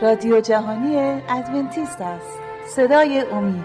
رادیو 0.00 0.40
جهانی 0.40 0.96
ادونتیست 1.28 2.00
است. 2.00 2.38
صدای 2.76 3.20
امید. 3.20 3.64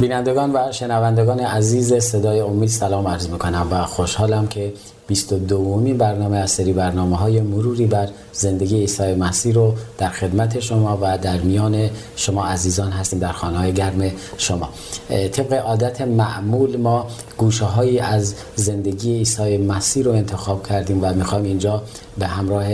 بینندگان 0.00 0.52
و 0.56 0.72
شنوندگان 0.72 1.40
عزیز 1.40 1.94
صدای 1.94 2.40
امید 2.40 2.68
سلام 2.68 3.08
عرض 3.08 3.28
می‌کنم 3.28 3.68
و 3.70 3.84
خوشحالم 3.84 4.46
که 4.46 4.72
22 5.06 5.94
برنامه 5.98 6.38
از 6.38 6.50
سری 6.50 6.72
برنامه 6.72 7.16
های 7.16 7.40
مروری 7.40 7.86
بر 7.86 8.08
زندگی 8.32 8.76
عیسی 8.76 9.14
مسیح 9.14 9.54
رو 9.54 9.74
در 9.98 10.08
خدمت 10.08 10.60
شما 10.60 10.98
و 11.02 11.18
در 11.18 11.40
میان 11.40 11.90
شما 12.16 12.46
عزیزان 12.46 12.90
هستیم 12.90 13.18
در 13.18 13.32
خانه 13.32 13.58
های 13.58 13.72
گرم 13.72 14.10
شما. 14.38 14.68
طبق 15.08 15.52
عادت 15.52 16.00
معمول 16.00 16.76
ما 16.76 17.06
گوشه 17.36 17.64
هایی 17.64 17.98
از 17.98 18.34
زندگی 18.56 19.12
عیسی 19.18 19.56
مسیح 19.56 20.04
رو 20.04 20.12
انتخاب 20.12 20.68
کردیم 20.68 20.98
و 21.02 21.12
می‌خوایم 21.12 21.44
اینجا 21.44 21.82
به 22.18 22.26
همراه 22.26 22.66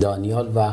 دانیال 0.00 0.48
و 0.54 0.72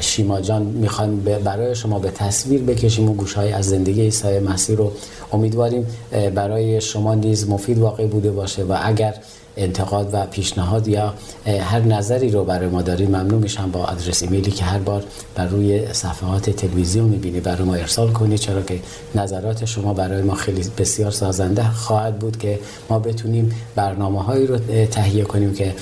شیما 0.00 0.40
جان 0.40 0.62
می‌خوایم 0.62 1.20
برای 1.44 1.74
شما 1.74 1.98
به 1.98 2.10
تصویر 2.10 2.62
بکشیم 2.62 3.10
و 3.10 3.14
گوشه 3.14 3.40
های 3.40 3.52
از 3.52 3.68
زندگی 3.68 4.00
عیسی 4.00 4.38
مسیح 4.38 4.76
رو 4.76 4.92
امیدواریم 5.32 5.86
برای 6.34 6.80
شما 6.80 7.14
نیز 7.14 7.48
مفید 7.48 7.78
واقع 7.78 8.06
بوده 8.06 8.30
باشه 8.30 8.62
و 8.62 8.78
اگر 8.82 9.14
انتقاد 9.56 10.10
و 10.12 10.26
پیشنهاد 10.26 10.88
یا 10.88 11.14
هر 11.46 11.80
نظری 11.80 12.30
رو 12.30 12.44
برای 12.44 12.68
ما 12.68 12.82
دارید 12.82 13.08
ممنون 13.08 13.42
میشم 13.42 13.70
با 13.70 13.80
آدرس 13.80 14.22
ایمیلی 14.22 14.50
که 14.50 14.64
هر 14.64 14.78
بار 14.78 15.04
بر 15.34 15.46
روی 15.46 15.94
صفحات 15.94 16.50
تلویزیون 16.50 17.08
می‌بینی 17.08 17.40
برای 17.40 17.64
ما 17.64 17.74
ارسال 17.74 18.12
کنید 18.12 18.38
چرا 18.38 18.62
که 18.62 18.80
نظرات 19.14 19.64
شما 19.64 19.94
برای 19.94 20.22
ما 20.22 20.34
خیلی 20.34 20.64
بسیار 20.78 21.10
سازنده 21.10 21.70
خواهد 21.70 22.18
بود 22.18 22.38
که 22.38 22.58
ما 22.90 22.98
بتونیم 22.98 23.52
برنامه 23.74 24.22
هایی 24.22 24.46
رو 24.46 24.58
تهیه 24.90 25.24
کنیم 25.24 25.54
که 25.54 25.74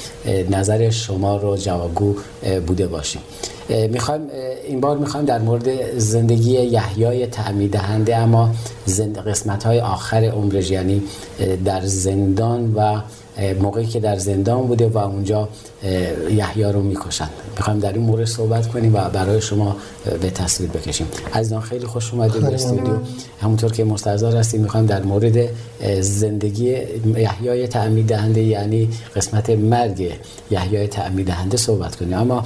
نظر 0.51 0.91
شما 0.91 1.37
رو 1.37 1.57
جوابگو 1.57 2.15
بوده 2.67 2.87
باشیم. 2.87 3.23
می‌خوایم 3.91 4.21
این 4.67 4.81
بار 4.81 4.99
می‌خوایم 4.99 5.27
در 5.27 5.39
مورد 5.39 5.99
زندگی 5.99 6.53
یحیای 6.53 7.27
تعمید 7.27 7.73
دهنده 7.73 8.17
اما 8.17 8.51
زند 8.87 9.19
قسمت 9.19 9.65
های 9.65 9.81
آخر 9.81 10.25
عمرش 10.25 10.71
یعنی 10.71 11.03
در 11.65 11.81
زندان 11.85 12.75
و 12.75 13.01
موقعی 13.61 13.87
که 13.87 14.01
در 14.01 14.17
زندان 14.17 14.67
بوده 14.67 14.89
و 14.89 14.99
اونجا 14.99 15.49
یحیی 16.31 16.65
رو 16.65 16.83
می‌کشن 16.83 17.29
می‌خوایم 17.61 17.81
در 17.81 17.93
این 17.93 18.03
مورد 18.03 18.25
صحبت 18.25 18.69
کنیم 18.69 18.95
و 18.95 18.99
برای 19.09 19.41
شما 19.41 19.77
به 20.21 20.31
تصویر 20.31 20.71
بکشیم. 20.71 21.07
عزیزان 21.35 21.61
خیلی 21.61 21.87
خوش 21.87 22.15
اومدید 22.15 22.43
به 22.43 22.55
استودیو. 22.55 22.95
همونطور 23.41 23.73
که 23.73 23.85
مستحضر 23.85 24.37
هستیم 24.37 24.61
می‌خوایم 24.61 24.87
در 24.87 25.03
مورد 25.03 25.49
زندگی 26.01 26.77
یحیای 27.17 27.69
تعمید 27.69 28.07
دهنده 28.07 28.43
یعنی 28.43 28.89
قسمت 29.17 29.51
مرگ 29.51 30.13
یحیای 30.51 30.87
تعمید 30.87 31.27
دهنده 31.27 31.57
صحبت 31.57 31.97
کنیم. 31.97 32.15
اما 32.15 32.45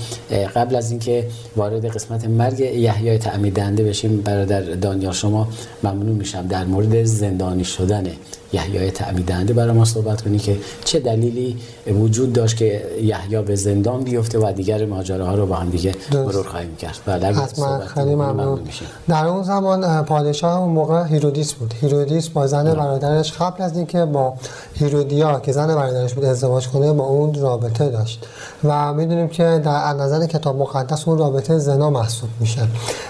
قبل 0.55 0.77
از 0.77 0.91
اینکه 0.91 1.27
وارد 1.57 1.87
قسمت 1.87 2.25
مرگ 2.25 2.61
یحیای 2.61 3.19
تعمید 3.19 3.55
دهنده 3.55 3.85
بشیم 3.85 4.17
برادر 4.17 4.61
دانیال 4.61 5.13
شما 5.13 5.49
ممنون 5.83 6.17
میشم 6.17 6.47
در 6.47 6.65
مورد 6.65 7.05
زندانی 7.05 7.65
شدن 7.65 8.07
یحیای 8.53 8.91
تعمید 8.91 9.27
دهنده 9.27 9.53
برای 9.53 9.73
ما 9.73 9.85
صحبت 9.85 10.23
کنی 10.23 10.39
که 10.39 10.57
چه 10.85 11.01
دلیلی 11.01 11.57
وجود 11.87 12.33
داشت 12.33 12.57
که 12.57 12.83
یحیی 13.03 13.43
به 13.43 13.57
زندان 13.57 14.05
بیفته 14.05 14.39
و 14.39 14.53
دیگر 14.53 14.85
ماجراها 15.05 15.35
رو 15.35 15.47
با 15.47 15.55
هم 15.55 15.71
دیگه 15.71 15.95
مرور 16.13 16.49
خواهیم 16.49 16.77
کرد. 16.77 16.99
بله 17.07 17.27
حتما. 17.27 17.79
خیلی 17.79 18.15
ممنون. 18.15 18.61
در 19.09 19.27
اون 19.27 19.43
زمان 19.43 20.03
پادشاه 20.03 20.61
اون 20.61 20.73
موقع 20.73 21.07
هیرودیس 21.07 21.53
بود. 21.53 21.75
هیرودیس 21.81 22.29
با 22.29 22.47
زن 22.47 22.65
بله. 22.65 22.75
برادرش 22.75 23.33
قبل 23.33 23.63
از 23.63 23.77
اینکه 23.77 24.05
با 24.05 24.35
هیرودیا 24.75 25.41
که 25.41 25.53
زن 25.53 25.67
برادرش 25.67 26.15
بود 26.15 26.25
ازدواج 26.25 26.69
کنه 26.69 26.93
با 26.93 27.05
اون 27.05 27.35
رابطه 27.35 27.89
داشت. 27.89 28.27
و 28.65 28.95
می‌دونیم 28.95 29.29
که 29.29 29.61
در 29.65 29.93
نظر 29.93 30.27
کتاب 30.27 30.57
مقدس 30.57 31.09
اون 31.09 31.19
رابطه 31.19 31.59
زنا 31.59 31.91
محسوب 31.91 32.29
میشه. 32.41 32.69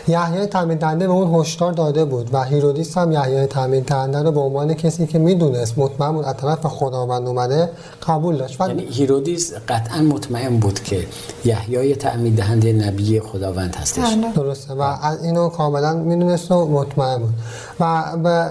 یحیای 0.09 0.47
تعمید 0.47 0.79
دهنده 0.79 1.07
به 1.07 1.13
اون 1.13 1.41
هشدار 1.41 1.73
داده 1.73 2.05
بود 2.05 2.31
و 2.33 2.45
هیرودیس 2.45 2.99
هم 2.99 3.13
یحیای 3.13 3.47
تعمید 3.47 3.85
دهنده 3.85 4.23
رو 4.23 4.33
به 4.33 4.41
عنوان 4.41 4.75
کسی 4.75 5.07
که 5.07 5.19
می‌دونست 5.19 5.79
مطمئن 5.79 6.13
بود 6.13 6.25
از 6.25 6.37
طرف 6.37 6.67
خداوند 6.67 7.29
اومده 7.29 7.71
قبول 8.09 8.37
داشت. 8.37 8.61
یعنی 8.61 8.83
هیرودیس 8.83 9.55
قطعا 9.69 10.03
مطمئن 10.03 10.57
بود 10.57 10.83
که 10.83 11.07
یحیای 11.75 11.97
تعمید 11.97 12.37
دهنده 12.37 12.73
نبی 12.73 13.21
خداوند 13.21 13.77
هستش. 13.77 14.17
درسته 14.35 14.75
و 14.75 14.81
از 14.81 15.25
اینو 15.25 15.49
کاملا 15.49 15.95
می‌دونست 15.95 16.51
و 16.51 16.69
مطمئن 16.69 17.19
بود 17.19 17.35
و 17.81 18.51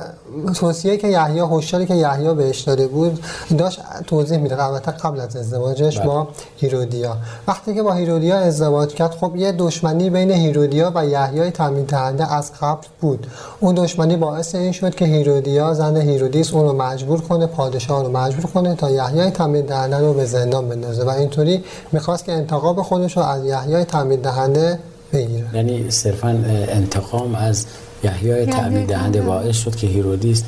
توصیه 0.56 0.98
که 0.98 1.08
یحیی 1.08 1.40
هشداری 1.40 1.86
که 1.86 1.94
یحیی 1.94 2.34
بهش 2.34 2.62
داده 2.62 2.88
بود 2.88 3.20
داشت 3.58 3.82
توضیح 4.08 4.38
می‌داد 4.38 4.60
البته 4.60 4.92
قبل 4.92 5.20
از 5.20 5.36
ازدواجش 5.36 5.98
بله. 5.98 6.08
با 6.08 6.28
هیرودیا. 6.58 7.18
وقتی 7.48 7.76
که 7.76 7.84
با 7.84 7.94
هیرودیا 7.94 8.38
ازدواج 8.38 8.94
کرد 8.94 9.12
خب 9.12 9.36
یه 9.36 9.52
دشمنی 9.52 10.10
بین 10.10 10.32
هیرودیا 10.32 10.92
و 10.96 11.06
یحیی 11.06 11.52
تعمید 11.52 11.86
دهنده 11.86 12.34
از 12.34 12.52
قبل 12.62 12.88
بود. 13.02 13.28
اون 13.60 13.76
دشمنی 13.76 14.16
باعث 14.16 14.56
این 14.56 14.72
شد 14.72 14.96
که 14.96 15.06
هیرودیا 15.06 15.74
زن 15.74 15.98
هیرودیس 15.98 16.54
اون 16.54 16.66
رو 16.66 16.74
مجبور 16.74 17.22
کنه 17.22 17.46
پادشاه 17.46 18.04
رو 18.04 18.12
مجبور 18.12 18.52
کنه 18.52 18.76
تا 18.76 18.90
یحیی 18.90 19.30
تعمید 19.30 19.66
دهنده 19.66 19.98
رو 19.98 20.14
به 20.14 20.26
زندان 20.26 20.70
بندازه. 20.70 21.04
و 21.04 21.10
اینطوری 21.10 21.64
می‌خواست 21.92 22.26
که 22.26 22.32
انتقام 22.32 22.84
خودش 22.84 23.18
رو 23.18 23.24
از 23.24 23.46
یحیی 23.46 23.84
تامین 23.84 24.22
دهنده 24.22 24.80
بگیره. 25.14 25.46
یعنی 25.54 25.92
صرفا 25.92 26.28
انتقام 26.68 27.36
از 27.36 27.66
یحیای 28.04 28.46
تعمید 28.46 28.88
دهنده 28.88 29.22
باعث 29.22 29.56
شد 29.56 29.76
که 29.76 29.88
هیرودیس 29.88 30.44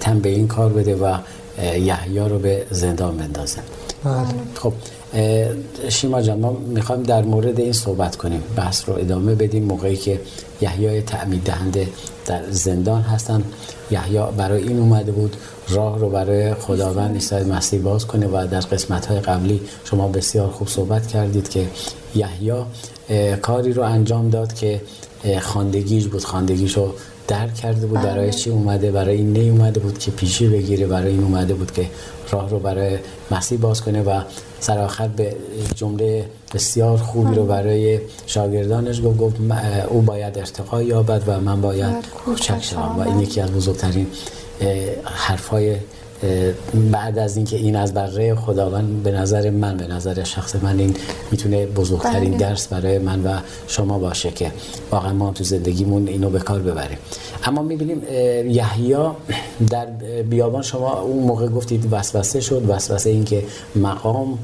تن 0.00 0.20
به 0.20 0.28
این 0.28 0.48
کار 0.48 0.72
بده 0.72 0.96
و 0.96 1.16
یحیی 1.62 2.18
رو 2.18 2.38
به 2.38 2.66
زندان 2.70 3.16
بندازه. 3.16 3.58
بله. 4.04 4.14
خب 4.54 4.72
شیما 5.88 6.22
جان 6.22 6.38
ما 6.38 6.52
می‌خوایم 6.52 7.02
در 7.02 7.22
مورد 7.22 7.60
این 7.60 7.72
صحبت 7.72 8.16
کنیم. 8.16 8.42
بحث 8.56 8.88
رو 8.88 8.94
ادامه 8.94 9.34
بدیم. 9.34 9.64
موقعی 9.64 9.96
که 9.96 10.20
یحیای 10.60 11.02
تعمید 11.02 11.42
دهنده 11.42 11.88
در 12.26 12.50
زندان 12.50 13.02
هستن. 13.02 13.42
یحیی 13.90 14.20
برای 14.36 14.62
این 14.62 14.78
اومده 14.78 15.12
بود. 15.12 15.36
راه 15.68 15.98
رو 15.98 16.10
برای 16.10 16.54
خداوند 16.54 17.14
عیسی 17.14 17.34
مسیح 17.34 17.80
باز 17.80 18.06
کنه 18.06 18.26
و 18.26 18.46
در 18.50 18.60
قسمت 18.60 19.06
های 19.06 19.20
قبلی 19.20 19.60
شما 19.84 20.08
بسیار 20.08 20.48
خوب 20.48 20.68
صحبت 20.68 21.06
کردید 21.06 21.48
که 21.48 21.66
یحیی 22.14 22.52
کاری 23.42 23.72
رو 23.72 23.82
انجام 23.82 24.30
داد 24.30 24.54
که 24.54 24.80
خاندگیش 25.40 26.06
بود. 26.06 26.24
خاندگیشو 26.24 26.94
درک 27.28 27.54
کرده 27.54 27.86
بود. 27.86 28.00
برای 28.00 28.30
بله. 28.30 28.30
چی 28.30 28.50
اومده؟ 28.50 28.90
برای 28.90 29.16
این 29.16 29.32
نی 29.32 29.50
اومده 29.50 29.80
بود 29.80 29.98
که 29.98 30.10
پیشی 30.10 30.48
بگیره. 30.48 30.86
برای 30.86 31.12
این 31.12 31.24
اومده 31.24 31.54
بود 31.54 31.72
که 31.72 31.86
راه 32.30 32.50
رو 32.50 32.58
برای 32.58 32.98
مسیح 33.30 33.58
باز 33.58 33.82
کنه 33.82 34.02
و 34.02 34.20
سر 34.60 34.78
آخر 34.78 35.08
به 35.08 35.36
جمله 35.74 36.26
بسیار 36.54 36.98
خوبی 36.98 37.34
رو 37.34 37.46
برای 37.46 38.00
شاگردانش 38.26 39.02
گفت. 39.04 39.18
گفت 39.18 39.36
او 39.88 40.02
باید 40.02 40.38
ارتقا 40.38 40.82
یابد 40.82 41.22
و 41.26 41.40
من 41.40 41.60
باید 41.60 41.94
کوچک 42.24 42.62
شوم 42.64 42.94
و 42.98 43.08
این 43.08 43.20
یکی 43.20 43.40
از 43.40 43.50
بزرگترین 43.50 44.06
حرفای 45.04 45.76
بعد 46.92 47.18
از 47.18 47.36
اینکه 47.36 47.56
این 47.56 47.76
از 47.76 47.94
بره 47.94 48.34
خداوند 48.34 49.02
به 49.02 49.10
نظر 49.10 49.50
من 49.50 49.76
به 49.76 49.86
نظر 49.86 50.24
شخص 50.24 50.56
من 50.56 50.78
این 50.78 50.96
می‌تونه 51.30 51.66
بزرگترین 51.66 52.30
بله. 52.30 52.38
درس 52.38 52.68
برای 52.68 52.98
من 52.98 53.24
و 53.24 53.38
شما 53.66 53.98
باشه 53.98 54.30
که 54.30 54.52
واقعا 54.90 55.12
ما 55.12 55.32
تو 55.32 55.44
زندگیمون 55.44 56.08
اینو 56.08 56.30
به 56.30 56.38
کار 56.38 56.60
ببریم 56.60 56.98
اما 57.44 57.62
می‌بینیم 57.62 58.02
یحیی 58.50 58.96
در 59.70 59.86
بیابان 60.30 60.62
شما 60.62 61.00
اون 61.00 61.22
موقع 61.22 61.48
گفتید 61.48 61.88
وسوسه 61.90 62.40
شد 62.40 62.64
وسوسه 62.68 63.10
این 63.10 63.24
که 63.24 63.42
مقام 63.76 64.38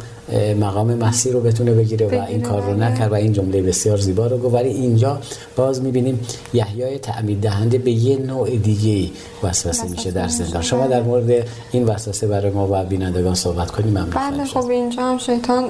مقام 0.60 0.94
مسیح 0.94 1.32
رو 1.32 1.40
بتونه 1.40 1.72
بگیره 1.72 2.06
و 2.06 2.24
این 2.28 2.42
کار 2.42 2.62
رو 2.62 2.74
بله. 2.74 2.84
نکرد 2.90 3.12
و 3.12 3.14
این 3.14 3.32
جمله 3.32 3.62
بسیار 3.62 3.96
زیبا 3.96 4.26
رو 4.26 4.38
گفت. 4.38 4.54
ولی 4.54 4.68
اینجا 4.68 5.20
باز 5.56 5.82
می‌بینیم 5.82 6.20
یحیای 6.52 6.98
تعمید 6.98 7.40
دهنده 7.40 7.78
به 7.78 7.90
یه 7.90 8.16
نوع 8.16 8.50
دیگه 8.56 9.10
وسوسه 9.42 9.88
میشه 9.88 10.10
در 10.10 10.28
زندان. 10.28 10.62
شما 10.62 10.86
در 10.86 11.02
مورد 11.02 11.46
این 11.72 11.84
وسوسه 11.84 12.26
برای 12.26 12.50
ما 12.50 12.68
و 12.70 12.84
بینندگان 12.84 13.34
صحبت 13.34 13.70
کنیم. 13.70 13.90
ممنون 13.90 14.10
بله 14.10 14.44
خب 14.44 14.70
اینجا 14.70 15.02
هم 15.02 15.18
شیطان 15.18 15.64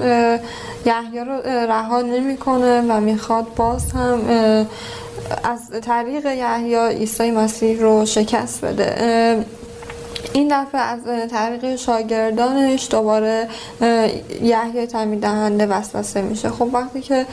یحیی 0.85 1.19
رو 1.19 1.41
رها 1.45 2.01
نمی‌کنه 2.01 2.81
و 2.89 2.99
می‌خواد 2.99 3.45
باز 3.55 3.91
هم 3.91 4.19
از 5.43 5.59
طریق 5.81 6.25
یحیی 6.25 6.75
عیسی 6.75 7.31
مسیح 7.31 7.81
رو 7.81 8.05
شکست 8.05 8.65
بده. 8.65 8.95
این 10.33 10.47
دفعه 10.47 10.81
از 10.81 10.99
طریق 11.31 11.75
شاگردانش 11.75 12.87
دوباره 12.91 13.47
یحیی 14.41 14.85
تعمید 14.85 15.21
دهنده 15.21 15.65
وسوسه 15.65 16.21
میشه. 16.21 16.49
خب 16.49 16.69
وقتی 16.73 17.01
که 17.01 17.25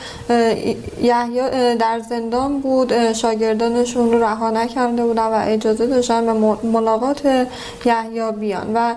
یحیی 1.03 1.41
در 1.77 2.01
زندان 2.09 2.61
بود 2.61 3.13
شاگردانشون 3.13 4.13
رو 4.13 4.23
رها 4.23 4.51
نکرده 4.51 5.05
بودن 5.05 5.27
و 5.27 5.43
اجازه 5.47 5.87
داشتن 5.87 6.27
به 6.27 6.33
ملاقات 6.69 7.47
یحیی 7.85 8.33
بیان. 8.33 8.71
و 8.75 8.95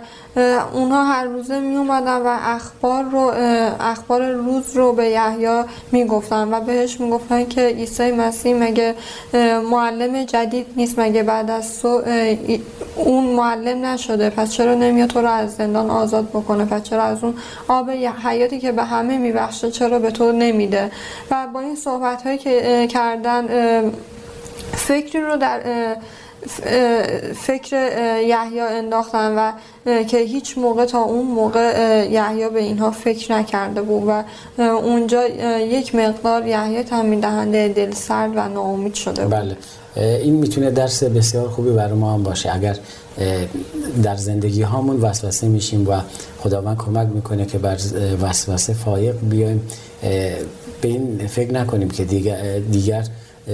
اونها 0.74 1.04
هر 1.04 1.24
روزه 1.24 1.60
می 1.60 1.76
اومدن 1.76 2.18
و 2.18 2.38
اخبار 2.42 3.04
رو 3.04 3.32
اخبار 3.80 4.32
روز 4.32 4.78
رو 4.78 4.94
به 4.94 5.06
یحیی 5.06 5.64
می‌گفتن 5.92 6.54
و 6.54 6.60
بهش 6.62 7.00
می‌گفتن 7.00 7.46
که 7.46 7.62
عیسی 7.62 8.12
مسیح 8.12 8.56
مگه 8.56 8.96
معلم 9.72 10.24
جدید 10.24 10.68
نیست 10.76 11.00
مگه 11.00 11.24
بعد 11.24 11.52
از 11.52 11.82
تو 11.82 12.02
اون 12.96 13.24
معلم 13.24 13.86
نشده 13.86 14.30
پس 14.30 14.52
چرا 14.52 14.76
نمیاد 14.76 15.10
تو 15.10 15.22
رو 15.22 15.30
از 15.30 15.56
زندان 15.56 15.90
آزاد 15.90 16.30
بکنه؟ 16.30 16.66
پس 16.66 16.84
چرا 16.84 17.04
از 17.04 17.24
اون 17.24 17.36
آب 17.68 17.90
حیاتی 18.26 18.60
که 18.60 18.72
به 18.72 18.84
همه 18.84 19.18
میبخشه 19.18 19.72
چرا 19.72 20.00
به 20.00 20.12
تو 20.12 20.32
نمیده؟ 20.32 20.92
و 21.32 21.48
با 21.54 21.60
این 21.60 21.76
صحبت 21.76 22.22
هایی 22.24 22.38
که 22.38 22.88
کردن 22.92 23.48
فکری 24.76 25.22
رو 25.22 25.38
در 25.38 25.62
فکر 27.36 27.76
یحیی 28.22 28.60
انداختن 28.60 29.36
و 29.38 29.52
که 30.04 30.18
هیچ 30.18 30.58
موقع 30.58 30.86
تا 30.86 31.00
اون 31.00 31.28
موقع 31.28 32.08
یحیی 32.12 32.50
به 32.50 32.60
اینها 32.60 32.92
فکر 32.92 33.34
نکرده 33.34 33.82
بود 33.82 34.08
و 34.08 34.24
اونجا 34.62 35.28
یک 35.60 35.96
مقدار 35.96 36.48
یحیی 36.48 36.84
تامین 36.84 37.20
دهنده 37.20 37.68
دل 37.68 37.92
سرد 37.92 38.32
و 38.36 38.50
ناامید 38.50 38.94
شده 38.94 39.22
بود. 39.24 39.32
بله. 39.32 39.58
این 39.96 40.34
می‌تونه 40.34 40.72
درس 40.72 41.04
بسیار 41.04 41.50
خوبی 41.50 41.70
برای 41.70 41.94
ما 41.94 42.14
هم 42.14 42.24
باشه. 42.24 42.56
اگر 42.56 42.78
در 44.04 44.16
زندگی 44.16 44.62
هامون 44.62 45.02
وسوسه 45.02 45.48
میشیم 45.48 45.90
و 45.90 46.02
خداوند 46.40 46.78
کمک 46.78 47.08
می‌کنه 47.08 47.46
که 47.46 47.58
بر 47.58 47.78
وسوسه 48.22 48.74
فایق 48.74 49.16
بیایم 49.30 49.68
به 50.82 50.88
این 50.88 51.28
فکر 51.28 51.54
نکنیم 51.54 51.90
که 51.90 52.04
دیگر, 52.06 52.60
دیگر 52.60 53.04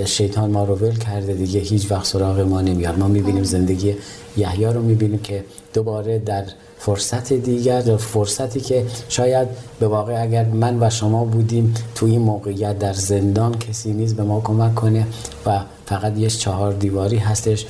شیطان 0.06 0.52
ما 0.52 0.64
رو 0.64 0.76
ول 0.76 0.98
کرده 0.98 1.34
دیگه 1.34 1.60
هیچ 1.60 1.92
وقت 1.92 2.06
سراغ 2.06 2.40
ما 2.40 2.62
نمیاد. 2.62 3.00
ما 3.00 3.08
می‌بینیم 3.08 3.44
زندگی 3.44 3.96
یحیی 4.38 4.66
رو 4.66 4.82
می‌بینیم 4.82 5.20
که 5.20 5.44
دوباره 5.74 6.20
در 6.20 6.44
فرصت 6.80 7.34
دیگر 7.34 7.82
در 7.82 7.98
فرصتی 7.98 8.60
که 8.60 8.86
شاید 9.10 9.48
به 9.80 9.88
واقع 9.88 10.22
اگر 10.22 10.46
من 10.46 10.84
و 10.84 10.90
شما 10.90 11.26
بودیم 11.26 11.74
تو 11.96 12.06
این 12.06 12.22
موقعیت 12.22 12.80
در 12.80 12.94
زندان 12.94 13.58
کسی 13.60 13.94
نیست 13.94 14.16
به 14.16 14.24
ما 14.24 14.42
کمک 14.42 14.76
کنه 14.76 15.08
و 15.46 15.60
فقط 15.86 16.18
یه 16.18 16.30
چهار 16.30 16.74
دیواری 16.74 17.18
هستش 17.18 17.66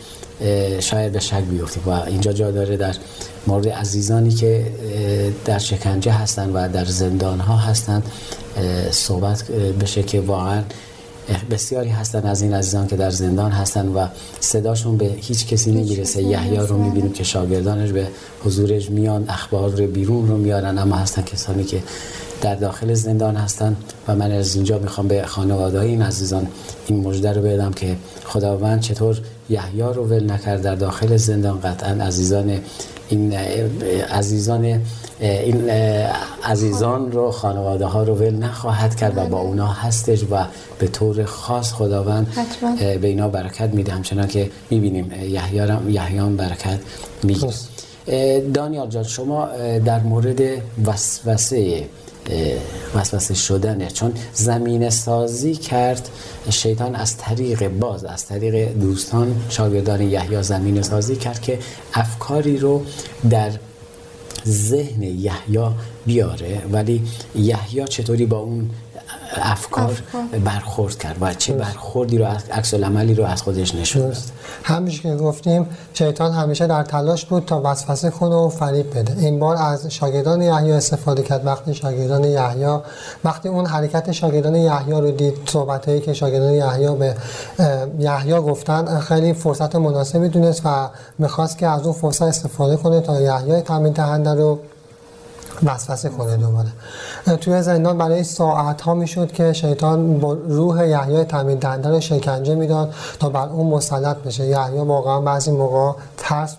شاید 0.79 1.11
به 1.11 1.19
شک 1.19 1.41
بیفتیم. 1.41 1.83
و 1.85 1.89
اینجا 1.89 2.33
جا 2.33 2.51
داره 2.51 2.77
در 2.77 2.95
مورد 3.47 3.69
عزیزانی 3.69 4.31
که 4.31 4.65
در 5.45 5.59
شکنجه 5.59 6.11
هستن 6.11 6.49
و 6.49 6.67
در 6.67 6.85
زندان 6.85 7.39
ها 7.39 7.57
هستن 7.57 8.03
صحبت 8.91 9.51
بشه 9.81 10.03
که 10.03 10.21
واقعا 10.21 10.61
بسیاری 11.51 11.89
هستن 11.89 12.25
از 12.25 12.41
این 12.41 12.53
عزیزان 12.53 12.87
که 12.87 12.95
در 12.95 13.09
زندان 13.09 13.51
هستن 13.51 13.87
و 13.87 14.07
صداشون 14.39 14.97
به 14.97 15.05
هیچ 15.05 15.47
کسی 15.47 15.71
نمی‌رسه. 15.71 16.23
یحیی 16.23 16.57
رو 16.57 16.77
می‌بینیم 16.77 17.11
که 17.11 17.23
شاگردانش 17.23 17.91
به 17.91 18.07
حضورش 18.45 18.89
میان 18.89 19.25
اخبار 19.29 19.69
رو 19.69 19.87
بیرون 19.87 20.27
رو 20.27 20.37
میارن 20.37 20.77
اما 20.77 20.95
هستن 20.95 21.21
کسانی 21.21 21.63
که 21.63 21.83
در 22.41 22.55
داخل 22.55 22.93
زندان 22.93 23.35
هستن 23.35 23.75
و 24.07 24.15
من 24.15 24.31
از 24.31 24.55
اینجا 24.55 24.79
می‌خوام 24.79 25.07
به 25.07 25.25
خانواده 25.25 25.79
این 25.79 26.01
عزیزان 26.01 26.47
این 26.87 27.07
مژده 27.07 27.33
رو 27.33 27.41
بدم 27.41 27.71
که 27.71 27.95
خداوند 28.25 28.81
چطور 28.81 29.21
یحیی 29.49 29.81
رو 29.81 30.05
ول 30.05 30.31
نکرد 30.31 30.61
در 30.61 30.75
داخل 30.75 31.17
زندان. 31.17 31.59
قطعا 31.59 32.05
عزیزان 32.05 32.59
این 33.09 33.33
عزیزان 34.11 34.81
این 35.19 35.69
عزیزان 36.43 37.11
رو 37.11 37.31
خانواده 37.31 37.85
ها 37.85 38.03
رو 38.03 38.15
ول 38.15 38.35
نخواهد 38.35 38.95
کرد 38.95 39.17
و 39.17 39.25
با 39.25 39.39
اونا 39.39 39.67
هستش 39.67 40.23
و 40.23 40.45
به 40.79 40.87
طور 40.87 41.25
خاص 41.25 41.73
خداوند 41.73 42.27
به 43.01 43.07
اینا 43.07 43.27
برکت 43.27 43.69
میده. 43.73 43.91
همچنان 43.91 44.27
که 44.27 44.49
می‌بینیم 44.69 45.11
یحیان 45.89 46.35
برکت 46.37 46.79
میده 47.23 47.47
دانیال 48.53 48.89
جان 48.89 49.03
شما 49.03 49.47
در 49.85 49.99
مورد 49.99 50.41
وسوسه 50.85 51.83
وسوسه 52.95 53.33
شدنه. 53.33 53.87
چون 53.87 54.13
زمین 54.33 54.89
سازی 54.89 55.55
کرد 55.55 56.09
شیطان 56.49 56.95
از 56.95 57.17
طریق 57.17 57.67
باز 57.67 58.05
از 58.05 58.25
طریق 58.25 58.73
دوستان 58.73 59.35
شاگردان 59.49 60.01
یحیی 60.01 60.43
زمین 60.43 60.81
سازی 60.81 61.15
کرد 61.15 61.41
که 61.41 61.59
افکاری 61.93 62.57
رو 62.57 62.85
در 63.29 63.51
ذهن 64.47 65.03
یحیی 65.03 65.69
بیاره. 66.05 66.61
ولی 66.71 67.01
یحیی 67.35 67.85
چطوری 67.85 68.25
با 68.25 68.37
اون 68.37 68.69
افکار, 69.35 70.01
برخورد 70.45 70.97
کرد 70.97 71.17
و 71.21 71.33
چه 71.33 71.53
برخوردی 71.53 72.17
رو 72.17 72.25
عکس 72.51 72.73
عملی 72.73 73.13
رو 73.13 73.25
از 73.25 73.41
خودش 73.41 73.75
نشون 73.75 74.13
همیشه 74.63 75.01
که 75.01 75.15
گفتیم 75.15 75.67
شیطان 75.93 76.31
همیشه 76.31 76.67
در 76.67 76.83
تلاش 76.83 77.25
بود 77.25 77.45
تا 77.45 77.61
وسوسه 77.63 78.09
کنه 78.09 78.35
و 78.35 78.49
فریب 78.49 78.97
بده. 78.97 79.19
این 79.19 79.39
بار 79.39 79.55
از 79.55 79.87
شاگردان 79.87 80.41
یحیی 80.41 80.71
استفاده 80.71 81.23
کرد. 81.23 81.45
وقتی 81.45 81.73
شاگردان 81.73 82.23
یحیی 82.23 82.77
وقتی 83.23 83.49
اون 83.49 83.65
حرکت 83.65 84.11
شاگردان 84.11 84.55
یحیی 84.55 84.91
رو 84.91 85.11
دید 85.11 85.33
صحبتایی 85.45 86.01
که 86.01 86.13
شاگردان 86.13 86.53
یحیی 86.53 86.95
به 86.95 87.15
یحیی 87.99 88.33
گفتن 88.33 88.99
خیلی 88.99 89.33
فرصت 89.33 89.75
مناسبی 89.75 90.29
دونست 90.29 90.61
و 90.65 90.89
می‌خواست 91.19 91.57
که 91.57 91.67
از 91.67 91.81
اون 91.81 91.93
فرصت 91.93 92.21
استفاده 92.21 92.77
کنه 92.77 93.01
تا 93.01 93.21
یحیی 93.21 93.61
تامین 93.61 93.93
دهنده 93.93 94.33
رو 94.33 94.59
وسوسه 95.65 96.09
کنه 96.09 96.37
دوباره. 96.37 96.69
توی 97.41 97.61
زندان 97.61 97.97
برای 97.97 98.23
ساعت 98.23 98.81
ها 98.81 98.93
می‌شد 98.93 99.31
که 99.31 99.53
شیطان 99.53 100.19
با 100.19 100.33
روح 100.33 100.87
یحیی 100.87 101.23
تامین 101.23 101.57
دهنده 101.57 101.89
رو 101.89 101.99
شکنجه 101.99 102.55
می‌داد 102.55 102.93
تا 103.19 103.29
بر 103.29 103.49
اون 103.49 103.67
مسلط 103.67 104.17
بشه. 104.17 104.45
یحیی 104.45 104.79
واقعا 104.79 105.21
بعضی 105.21 105.51
موقع 105.51 105.99
ترس 106.17 106.55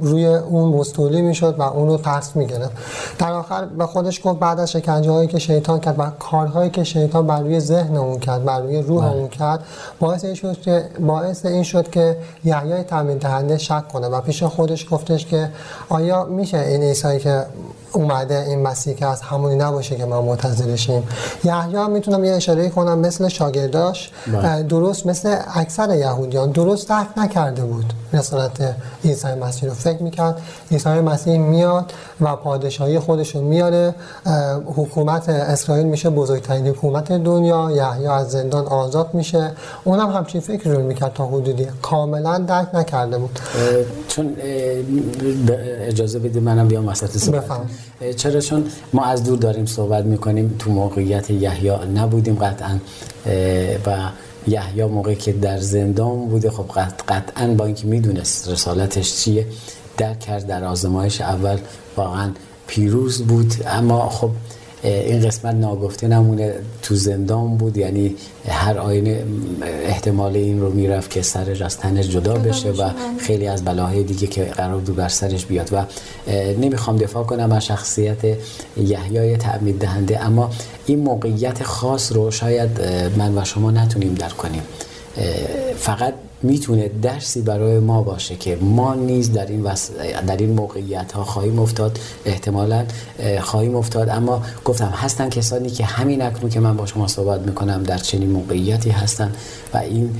روی 0.00 0.26
اون 0.26 0.68
مستولی 0.68 1.22
می‌شد 1.22 1.54
و 1.58 1.62
اون 1.62 1.88
رو 1.88 1.96
ترس 1.96 2.36
می‌گرفت. 2.36 2.72
در 3.18 3.32
آخر 3.32 3.64
به 3.64 3.86
خودش 3.86 4.20
گفت 4.24 4.38
بعد 4.38 4.60
از 4.60 4.70
شکنجه 4.70 5.10
هایی 5.10 5.28
که 5.28 5.38
شیطان 5.38 5.80
کرد 5.80 5.94
و 5.98 6.10
کارهایی 6.18 6.70
که 6.70 6.84
شیطان 6.84 7.26
بر 7.26 7.40
روی 7.40 7.60
ذهن 7.60 7.96
اون 7.96 8.18
کرد 8.18 8.44
بر 8.44 8.60
روی 8.60 8.82
روح 8.82 9.04
بله. 9.04 9.14
اون 9.14 9.28
کرد 9.28 9.60
باعث 10.00 10.24
این 10.24 10.34
شد 10.34 10.60
که 10.60 10.84
باعث 11.00 11.46
این 11.46 11.62
شد 11.62 11.90
که 11.90 12.16
یحیی 12.44 12.82
تامین 12.82 13.18
دهنده 13.18 13.58
شک 13.58 13.88
کنه 13.88 14.08
و 14.08 14.20
پیش 14.20 14.42
خودش 14.42 14.86
گفتش 14.90 15.26
که 15.26 15.48
آیا 15.88 16.24
میشه 16.24 16.58
این 16.58 16.82
عیسی 16.82 17.18
که 17.18 17.46
اومده 17.92 18.39
این 18.46 18.62
مسیح 18.62 18.94
که 18.94 19.06
از 19.06 19.20
همونی 19.20 19.56
نباشه 19.56 19.96
که 19.96 20.04
ما 20.04 20.22
منتظرشیم 20.22 21.02
یحیی 21.44 21.88
می‌تونم 21.88 22.24
یه 22.24 22.32
اشاره 22.32 22.68
کنم 22.68 22.98
مثل 22.98 23.28
شاگرداش 23.28 24.10
بله. 24.32 24.62
درست 24.62 25.06
مثل 25.06 25.36
اکثر 25.54 25.94
یهودیان 25.94 26.50
درست 26.50 26.88
درک 26.88 27.08
نکرده 27.16 27.64
بود 27.64 27.92
رسالت 28.12 28.74
عیسی 29.04 29.34
مسیح 29.34 29.68
رو 29.68 29.74
فکر 29.74 30.02
می‌کرد. 30.02 30.40
عیسی 30.70 30.88
مسیح 30.88 31.38
میاد 31.38 31.92
و 32.20 32.36
پادشاهی 32.36 32.98
خودش 32.98 33.34
رو 33.34 33.40
میاره. 33.40 33.94
حکومت 34.66 35.28
اسرائیل 35.28 35.86
میشه 35.86 36.10
بزرگترین 36.10 36.66
حکومت 36.66 37.12
دنیا. 37.12 37.70
یحیی 37.70 38.06
از 38.06 38.30
زندان 38.30 38.66
آزاد 38.66 39.14
میشه. 39.14 39.50
اونم 39.84 40.10
همچین 40.10 40.40
فکر 40.40 40.70
رو 40.70 40.82
می‌کرد 40.82 41.14
تا 41.14 41.26
حدودی. 41.26 41.66
کاملا 41.82 42.38
درک 42.38 42.74
نکرده 42.74 43.18
بود. 43.18 43.38
چون 44.08 44.36
اجازه 45.80 46.18
بدید 46.18 46.42
منم 46.42 46.68
بیام 46.68 46.88
وسط 46.88 47.18
صحبت. 47.18 47.44
چرا؟ 48.16 48.40
چون 48.40 48.64
ما 48.92 49.04
از 49.04 49.24
دور 49.24 49.38
داریم 49.38 49.66
صحبت 49.66 50.04
می‌کنیم. 50.04 50.56
تو 50.58 50.70
موقعیت 50.70 51.30
یحیی 51.30 51.70
نبودیم 51.94 52.34
قطعا. 52.34 52.78
و 53.86 53.96
یحیی 54.50 54.84
موقعی 54.84 55.16
که 55.16 55.32
در 55.32 55.58
زندان 55.58 56.28
بوده. 56.28 56.50
خب 56.50 56.64
قطعا 57.08 57.54
با 57.54 57.64
اینکه 57.64 57.86
می‌دونست 57.86 58.48
رسالتش 58.48 59.16
چیه 59.16 59.46
در 59.96 60.14
کرد 60.14 60.46
در 60.46 60.64
آزمایش 60.64 61.20
اول 61.20 61.58
واقعا 61.96 62.30
پیروز 62.66 63.22
بود. 63.22 63.54
اما 63.66 64.08
خب 64.08 64.30
این 64.82 65.26
قسمت 65.26 65.54
ناگفته 65.54 66.08
نمونه 66.08 66.54
تو 66.82 66.94
زندان 66.94 67.56
بود 67.56 67.76
یعنی 67.76 68.14
هر 68.48 68.78
آینه 68.78 69.24
احتمال 69.84 70.36
این 70.36 70.60
رو 70.60 70.70
می‌رفت 70.72 71.10
که 71.10 71.22
سرش 71.22 71.62
از 71.62 71.78
تنش 71.78 72.08
جدا 72.08 72.34
بشه 72.34 72.70
و 72.70 72.90
خیلی 73.18 73.46
از 73.46 73.64
بلاهای 73.64 74.02
دیگه 74.02 74.26
که 74.26 74.44
قرار 74.44 74.80
بود 74.80 74.96
بر 74.96 75.08
سرش 75.08 75.46
بیاد. 75.46 75.68
و 75.72 75.84
نمی‌خوام 76.60 76.96
دفاع 76.96 77.24
کنم 77.24 77.52
از 77.52 77.66
شخصیت 77.66 78.18
یحیای 78.76 79.36
تعمید 79.36 79.78
دهنده 79.78 80.24
اما 80.24 80.50
این 80.86 80.98
موقعیت 80.98 81.62
خاص 81.62 82.12
رو 82.12 82.30
شاید 82.30 82.70
من 83.16 83.38
و 83.38 83.44
شما 83.44 83.70
نتونیم 83.70 84.14
در 84.14 84.28
کنیم. 84.28 84.62
فقط 85.78 86.14
می‌تونه 86.42 86.90
درسی 87.02 87.42
برای 87.42 87.78
ما 87.78 88.02
باشه 88.02 88.36
که 88.36 88.56
ما 88.56 88.94
نیز 88.94 89.32
در 89.32 89.46
این, 89.46 89.62
در 90.26 90.36
این 90.36 90.50
موقعیت 90.50 91.12
ها 91.12 91.24
خواهیم 91.24 91.58
افتاد 91.58 91.98
احتمالا 92.24 92.84
خواهیم 93.40 93.76
افتاد. 93.76 94.08
اما 94.08 94.42
گفتم 94.64 94.86
هستن 94.86 95.28
کسانی 95.28 95.70
که 95.70 95.84
همین 95.84 96.22
اکنون 96.22 96.50
که 96.50 96.60
من 96.60 96.76
با 96.76 96.86
شما 96.86 97.08
صحبت 97.08 97.40
می‌کنم 97.40 97.82
در 97.82 97.98
چنین 97.98 98.30
موقعیتی 98.30 98.90
هستن 98.90 99.32
و 99.74 99.78
این 99.78 100.14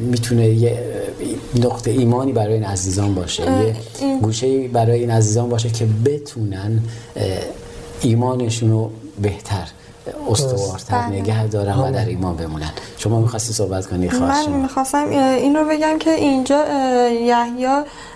می‌تونه 0.00 0.48
یه 0.48 0.78
نقطه 1.54 1.90
ایمانی 1.90 2.32
برای 2.32 2.54
این 2.54 2.64
عزیزان 2.64 3.14
باشه. 3.14 3.42
یه 3.42 3.76
گوشه 4.22 4.68
برای 4.68 5.00
این 5.00 5.10
عزیزان 5.10 5.48
باشه 5.48 5.70
که 5.70 5.86
بتونن 6.04 6.80
ایمانشون 8.00 8.70
رو 8.70 8.90
بهتر 9.22 9.68
استوارتر 10.30 10.98
بله. 10.98 11.20
نگه 11.20 11.46
دارن 11.46 11.78
و 11.78 11.92
در 11.92 12.06
ایمان 12.06 12.36
بمونن 12.36 12.70
شما 12.96 13.20
می‌خواستی 13.20 13.52
صحبت 13.52 13.86
کنی 13.86 14.10
خواهش 14.10 14.48
من 14.48 14.52
می‌خواستم 14.52 15.08
این 15.08 15.56
رو 15.56 15.64
بگم 15.64 15.98
که 15.98 16.10
اینجا 16.10 16.64
یحیی 17.08 17.66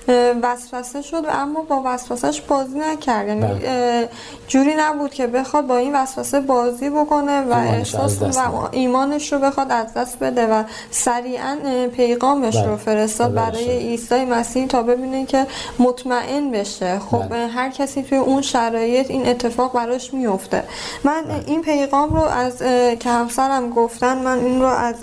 اه، 0.09 0.33
وسوسه 0.43 1.03
شد 1.03 1.25
و 1.25 1.29
اما 1.31 1.63
با 1.63 1.83
وسوسهش 1.85 2.41
بازی 2.41 2.79
نکرد 2.79 3.29
یعنی 3.29 3.41
بله. 3.41 4.09
جوری 4.49 4.75
نبود 4.79 5.15
که 5.15 5.27
بخواد 5.27 5.67
با 5.67 5.77
این 5.77 5.97
وسوسه 5.97 6.41
بازی 6.41 6.91
بکنه 6.91 7.41
و 7.41 7.53
احساس 7.53 8.23
و 8.23 8.69
ایمانش 8.73 9.33
رو 9.33 9.39
بخواد 9.39 9.73
از 9.73 9.95
دست 9.95 10.19
بده 10.19 10.47
و 10.47 10.65
سریعا 10.91 11.57
پیغامش 11.97 12.57
بله. 12.57 12.67
رو 12.67 12.77
فرستاد 12.77 13.35
بله، 13.35 13.51
برای 13.51 13.65
بله. 13.65 13.79
عیسی 13.79 14.25
مسیح 14.25 14.67
تا 14.67 14.83
ببینه 14.83 15.27
که 15.27 15.47
مطمئن 15.79 16.51
بشه 16.51 16.99
خب 16.99 17.29
بله. 17.29 17.39
اه، 17.39 17.51
هر 17.51 17.71
کسی 17.71 18.03
توی 18.03 18.19
اون 18.19 18.43
شرایط 18.43 19.11
این 19.11 19.27
اتفاق 19.27 19.73
براش 19.73 20.15
میفته 20.15 20.65
من 21.05 21.25
این 21.47 21.63
پیغام 21.63 21.82
رو 21.91 22.23
از 22.23 22.59
که 22.99 23.11
همسرم 23.11 23.71
گفتن 23.71 24.19
من 24.19 24.39
این 24.39 24.61
رو 24.61 24.67
از 24.67 24.95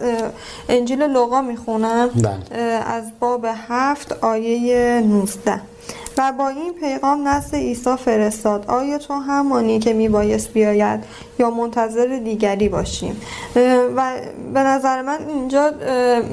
انجیل 0.70 1.04
لوقا 1.04 1.42
می‌خونم 1.42 2.08
بله. 2.08 2.60
از 2.86 3.04
باب 3.20 3.46
هفت 3.70 4.24
آیه 4.24 5.02
19 5.02 5.62
و 6.20 6.32
با 6.32 6.50
این 6.50 6.74
پیغام 6.80 7.28
نزد 7.28 7.56
عیسی 7.56 7.96
فرستاد. 8.06 8.66
آیا 8.68 8.98
تو 8.98 9.14
همانی 9.14 9.80
که 9.80 9.94
میبایست 9.94 10.54
بیاید 10.54 11.04
یا 11.40 11.50
منتظر 11.50 12.20
دیگری 12.24 12.70
باشیم؟ 12.70 13.22
و 13.96 14.14
به 14.54 14.60
نظر 14.60 15.02
من 15.02 15.20
اینجا 15.30 15.72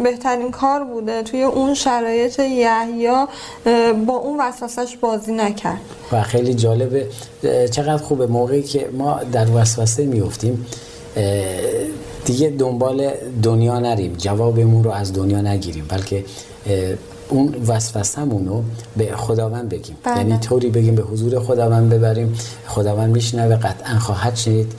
بهترین 0.02 0.50
کار 0.50 0.84
بوده 0.84 1.22
توی 1.22 1.42
اون 1.42 1.74
شرایط 1.74 2.38
یحیی 2.38 3.26
با 4.06 4.14
اون 4.14 4.40
وسوسش 4.40 4.96
بازی 4.96 5.32
نکرد. 5.32 5.80
و 6.12 6.22
خیلی 6.22 6.54
جالبه. 6.54 7.06
چقدر 7.70 8.02
خوبه 8.02 8.26
موقعی 8.26 8.62
که 8.62 8.88
ما 8.92 9.20
در 9.32 9.46
وسوسه 9.54 10.06
میفتیم 10.06 10.66
دیگه 12.24 12.50
دنبال 12.50 13.10
دنیا 13.42 13.78
نریم. 13.78 14.12
جوابمون 14.12 14.84
رو 14.84 14.90
از 14.90 15.12
دنیا 15.12 15.40
نگیریم 15.40 15.84
بلکه 15.88 16.24
اون 17.28 17.54
وسوسمون 17.66 18.46
رو 18.46 18.64
به 18.96 19.16
خداوند 19.16 19.68
بگیم. 19.68 19.96
بله. 20.04 20.16
یعنی 20.16 20.38
طوری 20.38 20.70
بگیم 20.70 20.94
به 20.94 21.02
حضور 21.02 21.40
خداوند 21.40 21.90
ببریم. 21.90 22.34
خداوند 22.66 23.14
میشنوه 23.14 23.56
قطعا 23.56 23.98
خواهد 23.98 24.36
شنید. 24.36 24.72